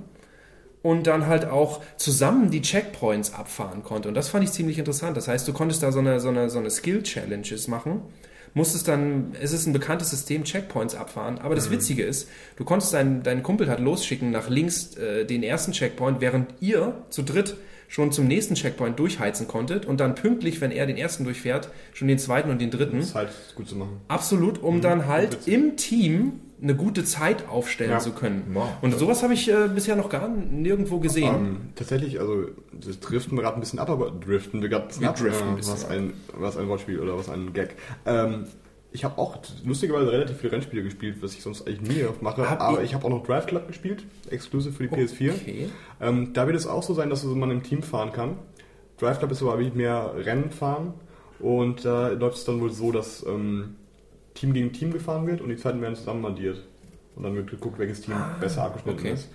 [0.83, 4.09] und dann halt auch zusammen die Checkpoints abfahren konnte.
[4.09, 5.17] Und das fand ich ziemlich interessant.
[5.17, 8.01] Das heißt, du konntest da so eine, so eine, so eine Skill-Challenges machen.
[8.53, 11.39] Musstest dann, es ist ein bekanntes System, Checkpoints abfahren.
[11.39, 15.41] Aber das Witzige ist, du konntest deinen, deinen Kumpel halt losschicken nach links äh, den
[15.41, 17.55] ersten Checkpoint, während ihr zu dritt
[17.87, 22.07] schon zum nächsten Checkpoint durchheizen konntet und dann pünktlich, wenn er den ersten durchfährt, schon
[22.07, 22.97] den zweiten und den dritten.
[22.97, 24.01] Das ist halt gut zu machen.
[24.07, 27.99] Absolut, um dann halt im Team eine gute Zeit aufstellen Ja.
[27.99, 28.43] zu können.
[28.53, 28.69] Wow.
[28.81, 31.35] Und sowas habe ich äh, bisher noch gar nirgendwo gesehen.
[31.35, 34.87] Ähm, tatsächlich, also das driften wir gerade ein bisschen ab, aber driften wir gerade ein
[34.87, 35.17] bisschen Wir ab.
[35.17, 35.91] driften ein äh, bisschen was, ab.
[35.91, 37.75] ein, was ein Wortspiel oder was ein Gag.
[38.05, 38.45] Ähm,
[38.93, 42.49] ich habe auch lustigerweise relativ viele Rennspiele gespielt, was ich sonst eigentlich nie mache.
[42.49, 45.31] Hab aber ich- ich habe auch noch Drive Club gespielt, exklusiv für die PS4.
[45.33, 45.69] Okay.
[45.99, 48.37] Ähm, da wird es auch so sein, dass man im Team fahren kann.
[48.99, 50.93] Drive Club ist aber wie mehr Rennen fahren
[51.39, 53.75] und da läuft es dann wohl so, dass ähm,
[54.33, 56.61] Team gegen Team gefahren wird und die Zeiten werden zusammen addiert.
[57.15, 59.13] Und dann wird geguckt, welches Team besser abgeschnitten okay.
[59.13, 59.29] ist.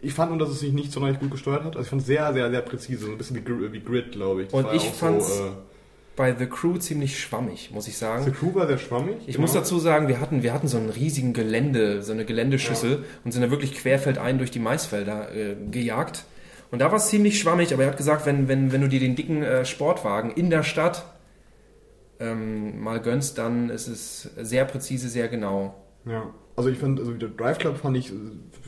[0.00, 1.76] Ich fand nur, dass es sich nicht sonderlich gut gesteuert hat.
[1.76, 3.06] Also ich fand es sehr, sehr, sehr präzise.
[3.06, 4.48] So ein bisschen wie, wie Grid, glaube ich.
[4.48, 5.50] Das Und ja ich fand's- So, äh,
[6.16, 8.32] Bei The Crew ziemlich schwammig, muss ich The sagen.
[8.32, 9.16] Crew war sehr schwammig.
[9.26, 9.40] Ich genau.
[9.42, 13.32] muss dazu sagen, wir hatten, wir hatten so einen riesigen Gelände, so eine Geländeschüssel und
[13.32, 16.24] sind da wirklich querfeldein durch die Maisfelder äh, gejagt.
[16.70, 19.00] Und da war es ziemlich schwammig, aber er hat gesagt, wenn, wenn, wenn du dir
[19.00, 21.04] den dicken äh, Sportwagen in der Stadt
[22.20, 25.74] ähm, mal gönnst, dann ist es sehr präzise, sehr genau.
[26.04, 28.14] Ja, also ich fand, also der Drive Club fand ich äh,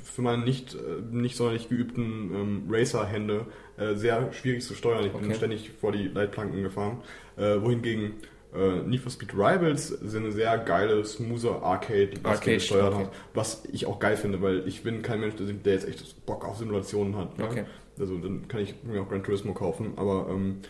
[0.05, 0.79] für meine nicht, äh,
[1.11, 3.47] nicht sonderlich geübten ähm, Racer-Hände
[3.79, 5.05] äh, sehr schwierig zu steuern.
[5.07, 5.35] Ich bin Okay.
[5.35, 6.99] ständig vor die Leitplanken gefahren.
[7.37, 8.15] Äh, wohingegen
[8.53, 12.95] Äh, Need for Speed Rivals sind eine sehr geile, smoother Arcade, die was Arcade, gesteuert
[12.95, 13.05] okay.
[13.05, 13.13] hat.
[13.33, 16.45] Was ich auch geil finde, weil ich bin kein Mensch, der, der jetzt echt Bock
[16.45, 17.39] auf Simulationen hat.
[17.39, 17.45] Ne?
[17.45, 17.65] Okay.
[18.01, 19.93] Also dann kann ich mir auch Gran Turismo kaufen.
[19.95, 20.63] Aber ähm,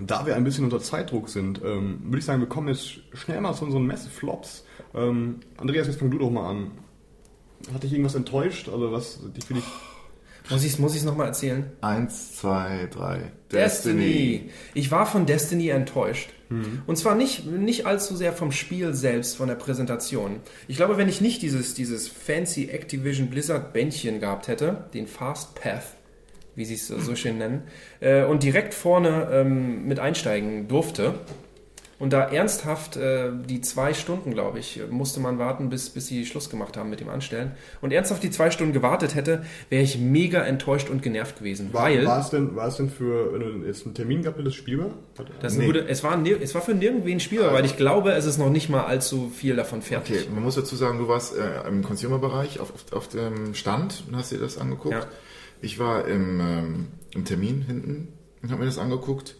[0.00, 3.40] da wir ein bisschen unter Zeitdruck sind, ähm, würde ich sagen, wir kommen jetzt schnell
[3.40, 4.64] mal zu unseren Messe-Flops.
[4.94, 6.70] Ähm, Andreas, jetzt fang du doch mal an.
[7.72, 8.68] Hat dich irgendwas enttäuscht?
[8.68, 9.64] Also was dich für dich...
[10.48, 11.72] Muss ich es muss ich's nochmal erzählen?
[11.80, 13.32] Eins, zwei, drei.
[13.50, 14.50] Destiny.
[14.74, 16.30] Ich war von Destiny enttäuscht.
[16.86, 20.40] Und zwar nicht, nicht allzu sehr vom Spiel selbst, von der Präsentation.
[20.68, 25.56] Ich glaube, wenn ich nicht dieses, dieses fancy Activision Blizzard Bändchen gehabt hätte, den Fast
[25.56, 25.95] Path,
[26.56, 27.62] wie sie es so schön nennen,
[28.00, 31.14] äh, und direkt vorne ähm, mit einsteigen durfte,
[31.98, 36.26] und da ernsthaft äh, die zwei Stunden, glaube ich, musste man warten, bis, bis sie
[36.26, 37.52] Schluss gemacht haben mit dem Anstellen.
[37.80, 41.72] Und ernsthaft die zwei Stunden gewartet hätte, wäre ich mega enttäuscht und genervt gewesen.
[41.72, 44.38] War, weil war, es denn, war es denn für, wenn du jetzt einen Termin gehabt
[44.38, 44.90] hättest, spielbar?
[45.40, 45.66] das ist Nee.
[45.66, 48.68] guter, es, war, es war für nirgendwen spielbar, weil ich glaube, es ist noch nicht
[48.68, 50.18] mal allzu viel davon fertig.
[50.24, 54.04] Okay, man muss dazu sagen, du warst äh, im Consumer-Bereich auf, auf, auf dem Stand
[54.06, 54.94] und hast dir das angeguckt.
[54.94, 55.06] Ja.
[55.62, 58.08] Ich war im, ähm, im Termin hinten
[58.42, 59.36] und habe mir das angeguckt.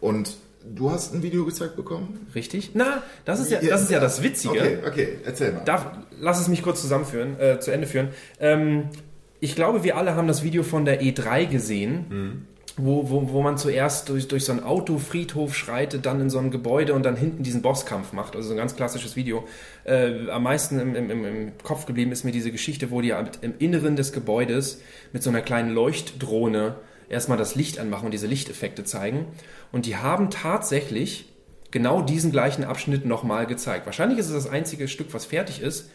[0.00, 2.26] Und du hast ein Video gezeigt bekommen?
[2.34, 2.70] Richtig?
[2.74, 4.54] Na, das ist ja, das, ist ja das Witzige.
[4.54, 5.64] Okay, okay, erzähl mal.
[5.64, 5.86] Darf,
[6.18, 8.08] lass es mich kurz zusammenführen, äh, zu Ende führen.
[8.38, 8.88] Ähm,
[9.40, 12.46] ich glaube, wir alle haben das Video von der E3 gesehen,
[12.84, 16.50] wo, wo, wo man zuerst durch, durch so einen Autofriedhof schreitet, dann in so ein
[16.50, 18.36] Gebäude und dann hinten diesen Bosskampf macht.
[18.36, 19.46] Also so ein ganz klassisches Video.
[19.84, 23.38] Äh, am meisten im, im, im, Kopf geblieben ist mir diese Geschichte, wo die halt
[23.42, 24.80] im Inneren des Gebäudes
[25.12, 26.76] mit so einer kleinen Leuchtdrohne
[27.08, 29.26] erstmal das Licht anmachen und diese Lichteffekte zeigen.
[29.72, 31.26] Und die haben tatsächlich
[31.70, 33.86] genau diesen gleichen Abschnitt nochmal gezeigt.
[33.86, 35.90] Wahrscheinlich ist es das einzige Stück, was fertig ist.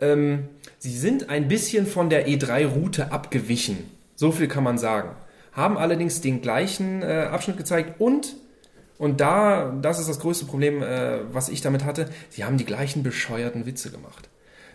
[0.00, 0.48] Ähm,
[0.78, 3.90] sie sind ein bisschen von der E3-Route abgewichen.
[4.14, 5.10] So viel kann man sagen.
[5.58, 8.36] Haben allerdings den gleichen äh, Abschnitt gezeigt und,
[8.96, 12.64] und da, das ist das größte Problem, äh, was ich damit hatte, sie haben die
[12.64, 14.28] gleichen bescheuerten Witze gemacht.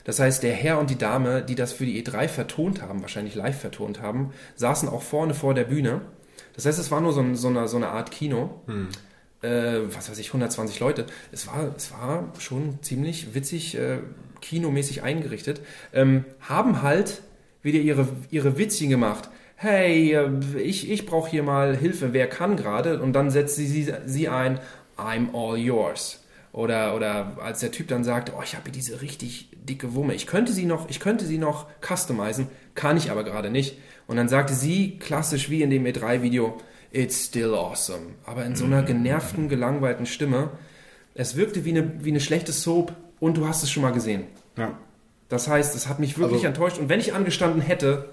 [0.04, 3.34] Das heißt, der Herr und die Dame, die das für die E3 vertont haben, wahrscheinlich
[3.34, 6.02] live vertont haben, saßen auch vorne vor der Bühne.
[6.54, 8.60] Das heißt, es war nur so, ein, so, eine, so eine Art Kino.
[9.42, 11.06] Äh, was weiß ich, 120 Leute.
[11.32, 14.00] Es war, es war schon ziemlich witzig, äh,
[14.42, 15.62] kinomäßig eingerichtet.
[15.94, 17.22] Ähm, haben halt
[17.62, 19.30] wieder ihre, ihre Witzchen gemacht.
[19.64, 23.02] Hey, äh, ich, ich brauche hier mal Hilfe, wer kann gerade?
[23.02, 24.60] Und dann setzt sie, sie, sie ein,
[24.98, 26.20] I'm all yours.
[26.52, 30.16] Oder, oder als der Typ dann sagt, oh, ich habe hier diese richtig dicke Wumme.
[30.16, 33.78] Ich könnte sie noch, ich könnte sie noch customizen, kann ich aber gerade nicht.
[34.06, 36.58] Und dann sagte sie, klassisch wie in dem E3-Video,
[36.92, 38.08] it's still awesome.
[38.26, 40.50] Aber in so einer genervten, gelangweilten Stimme.
[41.16, 44.26] Es wirkte wie eine, wie eine schlechte Soap und du hast es schon mal gesehen.
[44.58, 44.78] Ja.
[45.30, 46.80] Das heißt, es hat mich wirklich Also- enttäuscht.
[46.80, 48.10] Und wenn ich angestanden hätte,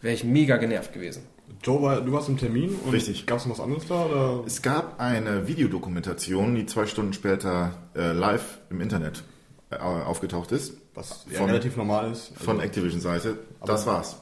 [0.00, 1.22] wäre ich mega genervt gewesen.
[1.62, 3.26] Joe, war, du warst im Termin und Richtig.
[3.26, 4.06] gab es noch was anderes da?
[4.06, 4.44] Oder?
[4.46, 9.24] Es gab eine Videodokumentation, die zwei Stunden später äh, live im Internet
[9.70, 10.74] äh, aufgetaucht ist.
[10.94, 12.32] Was ja, Von- relativ normal ist.
[12.32, 13.38] Also, Von Activision-Seite.
[13.66, 14.16] Das war's.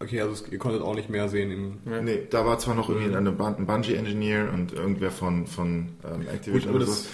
[0.00, 2.04] okay, also es, ihr konntet auch nicht mehr sehen im.
[2.04, 6.66] Nee, da war zwar noch irgendwie ein Bungee-Engineer und irgendwer von, von ähm, Activision Gut,
[6.68, 7.08] aber oder das- so.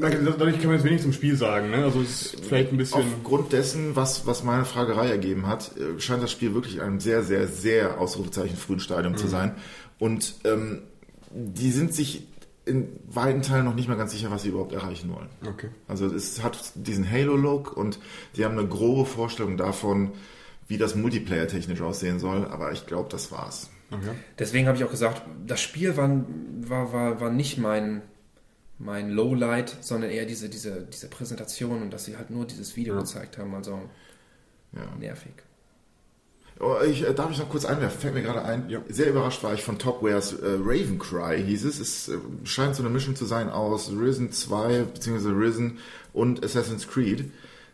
[0.00, 1.84] Dadurch kann man jetzt wenig zum Spiel sagen, ne?
[1.84, 3.02] Also es ist vielleicht ein bisschen.
[3.02, 7.00] Aufgrund dessen, was, was meine Fragerei ergeben hat, äh, scheint das Spiel wirklich in einem
[7.00, 9.18] sehr, sehr, sehr Ausrufezeichen frühen Stadium Mhm.
[9.18, 9.54] zu sein.
[9.98, 10.82] Und ähm,
[11.30, 12.26] die sind sich
[12.64, 15.28] in weiten Teilen noch nicht mal ganz sicher, was sie überhaupt erreichen wollen.
[15.46, 15.68] Okay.
[15.86, 18.00] Also es hat diesen Halo-Look und
[18.36, 20.10] die haben eine grobe Vorstellung davon,
[20.66, 23.70] wie das Multiplayer technisch aussehen soll, aber ich glaube, das war's.
[23.92, 24.10] okay.
[24.38, 26.10] Deswegen habe ich auch gesagt, das Spiel war,
[26.62, 28.02] war, war, war nicht mein,
[28.78, 32.96] mein Lowlight, sondern eher diese, diese, diese Präsentation und dass sie halt nur dieses Video
[32.96, 33.54] gezeigt haben.
[33.54, 33.80] Also
[34.72, 34.82] Ja.
[34.98, 35.32] nervig.
[36.58, 38.00] Oh, ich, äh, darf ich noch kurz einwerfen?
[38.00, 38.68] Fällt mir gerade ein.
[38.70, 38.80] Ja.
[38.88, 41.80] Sehr überrascht war ich von Topwares äh, Raven Cry, hieß es.
[41.80, 45.28] Es äh, scheint so eine Mischung zu sein aus Risen 2 bzw.
[45.30, 45.78] Risen
[46.14, 47.30] und Assassin's Creed.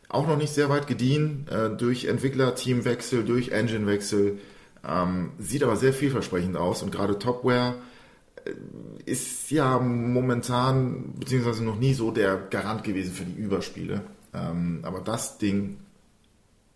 [0.08, 4.38] Auch noch nicht sehr weit gediehen äh, durch Entwickler-Teamwechsel, durch Engine-Wechsel.
[4.86, 7.76] Ähm, sieht aber sehr vielversprechend aus und gerade Topware
[9.04, 14.02] ist ja momentan beziehungsweise noch nie so der Garant gewesen für die Überspiele.
[14.34, 15.78] Ähm, aber das Ding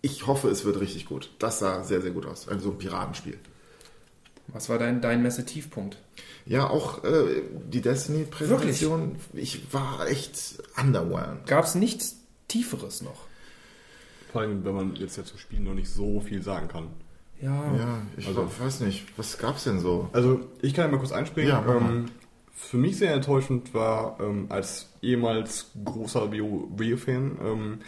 [0.06, 1.30] ich hoffe, es wird richtig gut.
[1.40, 2.48] Das sah sehr, sehr gut aus.
[2.48, 3.38] Also so ein Piratenspiel.
[4.48, 5.98] Was war dein, dein Messe-Tiefpunkt?
[6.44, 9.16] Ja, auch äh, die Destiny-Präsentation.
[9.32, 11.46] Ich war echt underwhelmed.
[11.46, 13.26] Gab es nichts Tieferes noch?
[14.30, 16.90] Vor allem, wenn man jetzt ja zu Spielen noch nicht so viel sagen kann.
[17.40, 19.06] Ja, Ja, ich Also- weiß nicht.
[19.18, 20.08] Was gab's denn so?
[20.12, 21.50] Also, ich kann ja mal kurz einspringen.
[21.50, 22.06] Ja, ähm,
[22.52, 27.78] für mich sehr enttäuschend war, ähm, als ehemals großer WoW-Fan, ähm,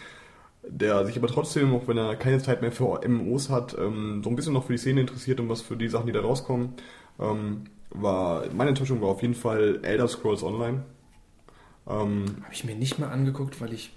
[0.69, 4.29] der sich aber trotzdem, auch wenn er keine Zeit mehr für MMOs hat, ähm, so
[4.29, 6.75] ein bisschen noch für die Szene interessiert und was für die Sachen, die da rauskommen.
[7.19, 10.83] Ähm, war, meine Enttäuschung war auf jeden Fall Elder Scrolls Online.
[11.89, 13.93] Ähm, Habe ich mir nicht mal angeguckt, weil ich.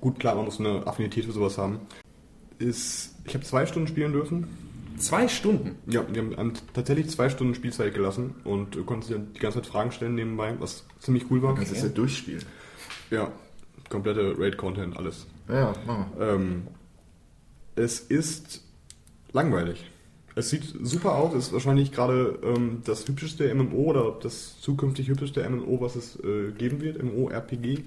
[0.00, 1.80] gut, klar, man muss eine Affinität für sowas haben.
[2.60, 4.46] Ist, ich habe zwei Stunden spielen dürfen.
[4.98, 5.76] Zwei Stunden.
[5.86, 9.92] Ja, wir haben tatsächlich zwei Stunden Spielzeit gelassen und konntest dir die ganze Zeit Fragen
[9.92, 11.54] stellen nebenbei, was ziemlich cool war.
[11.54, 12.44] Das ist ja durchspielen.
[13.10, 13.32] Ja,
[13.88, 15.26] komplette Raid-Content, alles.
[15.48, 16.28] Ja, machen wir.
[16.28, 16.66] Ähm,
[17.76, 18.62] es ist
[19.32, 19.90] langweilig.
[20.34, 25.48] Es sieht super aus, ist wahrscheinlich gerade ähm, das hübscheste MMO oder das zukünftig hübscheste
[25.48, 27.84] MMO, was es äh, geben wird, MMO-RPG.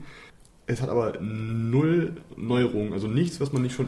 [0.65, 3.87] Es hat aber null Neuerungen, also nichts, was man nicht schon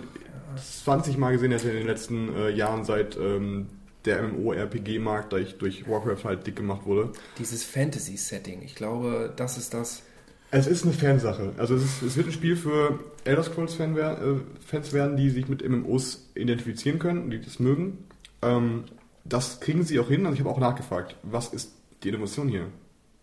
[0.55, 3.67] 20 Mal gesehen hätte in den letzten äh, Jahren, seit ähm,
[4.05, 7.11] der MMO-RPG-Markt durch, durch Warcraft halt dick gemacht wurde.
[7.39, 8.61] Dieses Fantasy-Setting.
[8.63, 10.03] Ich glaube, das ist das.
[10.51, 11.53] Es ist eine Fansache.
[11.57, 15.67] Also es, ist, es wird ein Spiel für Elder Scrolls-Fans äh, werden, die sich mit
[15.67, 18.05] MMOs identifizieren können, die das mögen.
[18.41, 18.85] Ähm,
[19.23, 20.25] das kriegen sie auch hin.
[20.25, 22.67] Also ich habe auch nachgefragt, was ist die Innovation hier?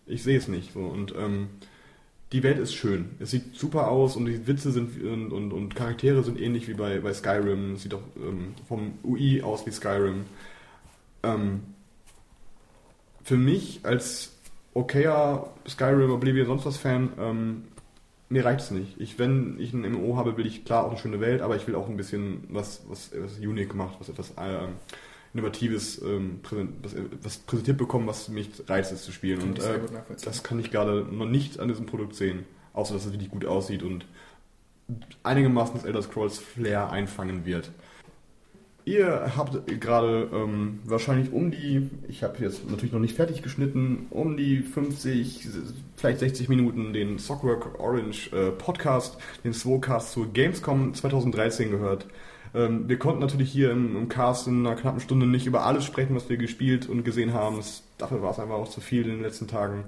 [0.05, 0.73] Ich sehe es nicht.
[0.73, 0.81] So.
[0.81, 1.47] Und ähm,
[2.33, 3.11] die Welt ist schön.
[3.19, 6.73] Es sieht super aus und die Witze sind und, und, und Charaktere sind ähnlich wie
[6.73, 7.73] bei, bei Skyrim.
[7.75, 10.25] Es sieht auch ähm, vom UI aus wie Skyrim.
[11.21, 11.61] Ähm,
[13.23, 14.33] für mich als
[14.73, 17.63] okayer Skyrim, Oblivion, sonst was Fan, ähm,
[18.29, 18.99] mir reicht es nicht.
[18.99, 21.67] Ich, wenn ich ein MMO habe, will ich klar auch eine schöne Welt, aber ich
[21.67, 24.69] will auch ein bisschen was, was, was unique macht, was etwas ähm,
[25.33, 29.41] Innovatives, ähm, präsent, was, was präsentiert bekommen, was mich reizt, es zu spielen.
[29.41, 29.79] Und äh,
[30.23, 33.45] das kann ich gerade noch nicht an diesem Produkt sehen, außer dass es wirklich gut
[33.45, 34.05] aussieht und
[35.23, 37.71] einigermaßen das Elder Scrolls Flair einfangen wird.
[38.85, 44.07] Ihr habt gerade ähm, wahrscheinlich um die, ich habe jetzt natürlich noch nicht fertig geschnitten,
[44.09, 45.47] um die 50,
[45.95, 52.07] vielleicht 60 Minuten den Sockwork Orange äh, Podcast, den Swocast zur Gamescom 2013 gehört.
[52.55, 55.85] Ähm, wir konnten natürlich hier im, im Cast in einer knappen Stunde nicht über alles
[55.85, 57.57] sprechen, was wir gespielt und gesehen haben.
[57.57, 59.85] Das, dafür war es einfach auch zu viel in den letzten Tagen.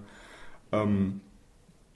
[0.72, 1.22] Ähm,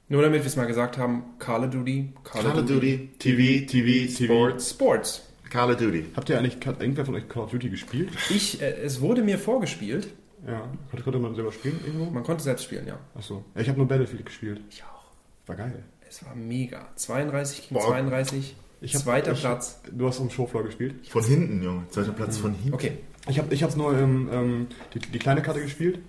[0.09, 4.11] Nur damit wir es mal gesagt haben: Call of Duty, Call of Duty, TV, TV,
[4.11, 4.69] Sports.
[4.69, 5.25] Sports.
[5.49, 6.05] Call of Duty.
[6.15, 8.09] habt ihr eigentlich, hat irgendwer von euch Call of Duty gespielt?
[8.29, 10.07] Ich, äh, es wurde mir vorgespielt.
[10.45, 10.69] Ja.
[10.89, 12.09] Konnte, konnte man selber spielen irgendwo?
[12.11, 12.99] Man konnte selbst spielen, ja.
[13.15, 13.43] Achso.
[13.55, 14.61] Ja, ich habe nur Battlefield gespielt.
[14.69, 15.03] Ich auch.
[15.47, 15.83] War geil.
[16.07, 16.87] Es war mega.
[16.95, 17.87] 32 gegen Boah.
[17.87, 18.55] 32.
[18.81, 19.81] Ich hab- Zweiter ich- Platz.
[19.91, 21.07] Du hast am Showfloor gespielt?
[21.09, 21.83] Von hinten, Junge.
[21.89, 22.73] Zweiter Platz von hinten.
[22.73, 22.97] Okay.
[23.27, 25.99] Ich habe ich hab's nur ähm, ähm, die, die kleine Karte gespielt.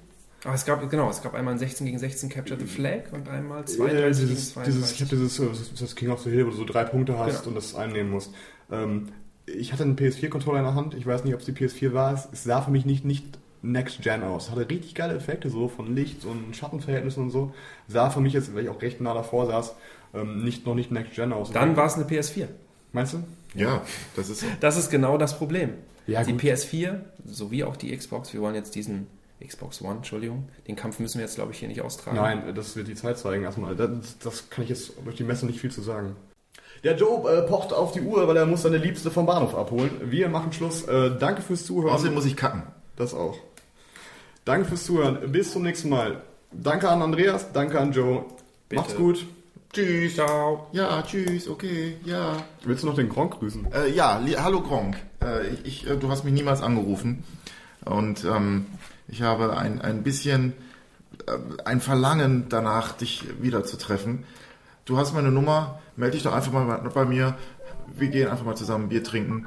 [0.45, 3.29] Aber es gab, genau, es gab einmal ein 16 gegen 16 Capture the Flag und
[3.29, 5.01] einmal Äh, 32 dieses, gegen dieses, ich 32.
[5.01, 7.49] habe dieses äh, das- King of the Hill, wo du so drei Punkte hast Genau.
[7.49, 8.33] und das einnehmen musst.
[8.71, 9.09] Ähm,
[9.47, 10.95] ich hatte einen PS4-Controller in der Hand.
[10.95, 12.15] Ich weiß nicht, ob es die PS4 war.
[12.15, 13.27] Es, es sah für mich nicht, nicht
[13.63, 14.51] Next Gen aus.
[14.51, 17.53] Hatte richtig geile Effekte, so von Licht und Schattenverhältnissen und so.
[17.89, 19.75] Sah für mich jetzt, weil ich auch recht nah davor saß,
[20.15, 21.53] ähm, nicht, noch nicht Next Gen aus.
[21.53, 22.47] Dann war es eine PS4.
[22.93, 23.23] Meinst du?
[23.55, 23.83] Ja,
[24.17, 24.47] das ist so.
[24.61, 25.75] Das ist genau das Problem.
[26.07, 26.43] Ja, die gut.
[26.43, 29.07] PS4 sowie auch die Xbox, wir wollen jetzt diesen
[29.45, 32.17] Xbox One, Entschuldigung, den Kampf müssen wir jetzt, glaube ich, hier nicht austragen.
[32.17, 33.75] Nein, das wird die Zeit zeigen erstmal.
[33.75, 36.17] Das, das kann ich jetzt durch die Messe nicht viel zu sagen.
[36.85, 39.91] Der Joe äh, pocht auf die Uhr, weil er muss seine Liebste vom Bahnhof abholen.
[40.05, 40.87] Wir machen Schluss.
[40.89, 41.95] Äh, danke fürs Zuhören.
[41.95, 42.63] Außerdem muss ich kacken.
[42.97, 43.39] das auch.
[44.45, 45.31] Danke fürs Zuhören.
[45.31, 46.23] Bis zum nächsten Mal.
[46.53, 48.25] Danke an Andreas, danke an Joe.
[48.69, 48.81] Bitte.
[48.83, 49.27] Macht's gut.
[49.73, 50.15] Tschüss.
[50.17, 50.67] Ciao.
[50.73, 52.37] Ja, tschüss, okay, ja.
[52.65, 53.73] Willst du noch den Gronk grüßen?
[53.73, 54.97] Äh, ja, hallo Gronk.
[55.23, 57.23] Äh, ich, ich, äh, du hast mich niemals angerufen.
[57.85, 58.67] Und ähm,
[59.09, 60.55] ich habe ein, ein bisschen
[61.27, 61.33] äh,
[61.65, 64.25] ein Verlangen danach, dich wiederzutreffen.
[64.87, 67.37] Du hast meine Nummer, melde dich doch einfach mal bei- bei mir.
[67.97, 69.47] Wir gehen einfach mal zusammen Bier trinken.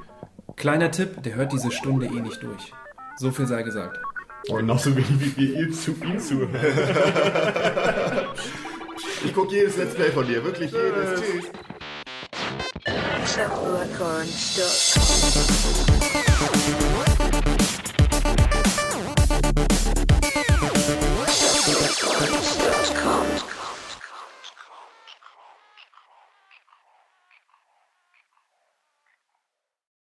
[0.56, 2.72] Kleiner Tipp, der hört diese Stunde eh nicht durch.
[3.18, 4.00] So viel sei gesagt.
[4.48, 6.50] Genauso wie, wie, wie ihr zu ihm zuhört.
[9.24, 11.22] Ich gucke jedes Let's Play von dir, wirklich jedes.
[11.22, 11.46] Tschüss.
[13.36, 14.28] Popcorn.com.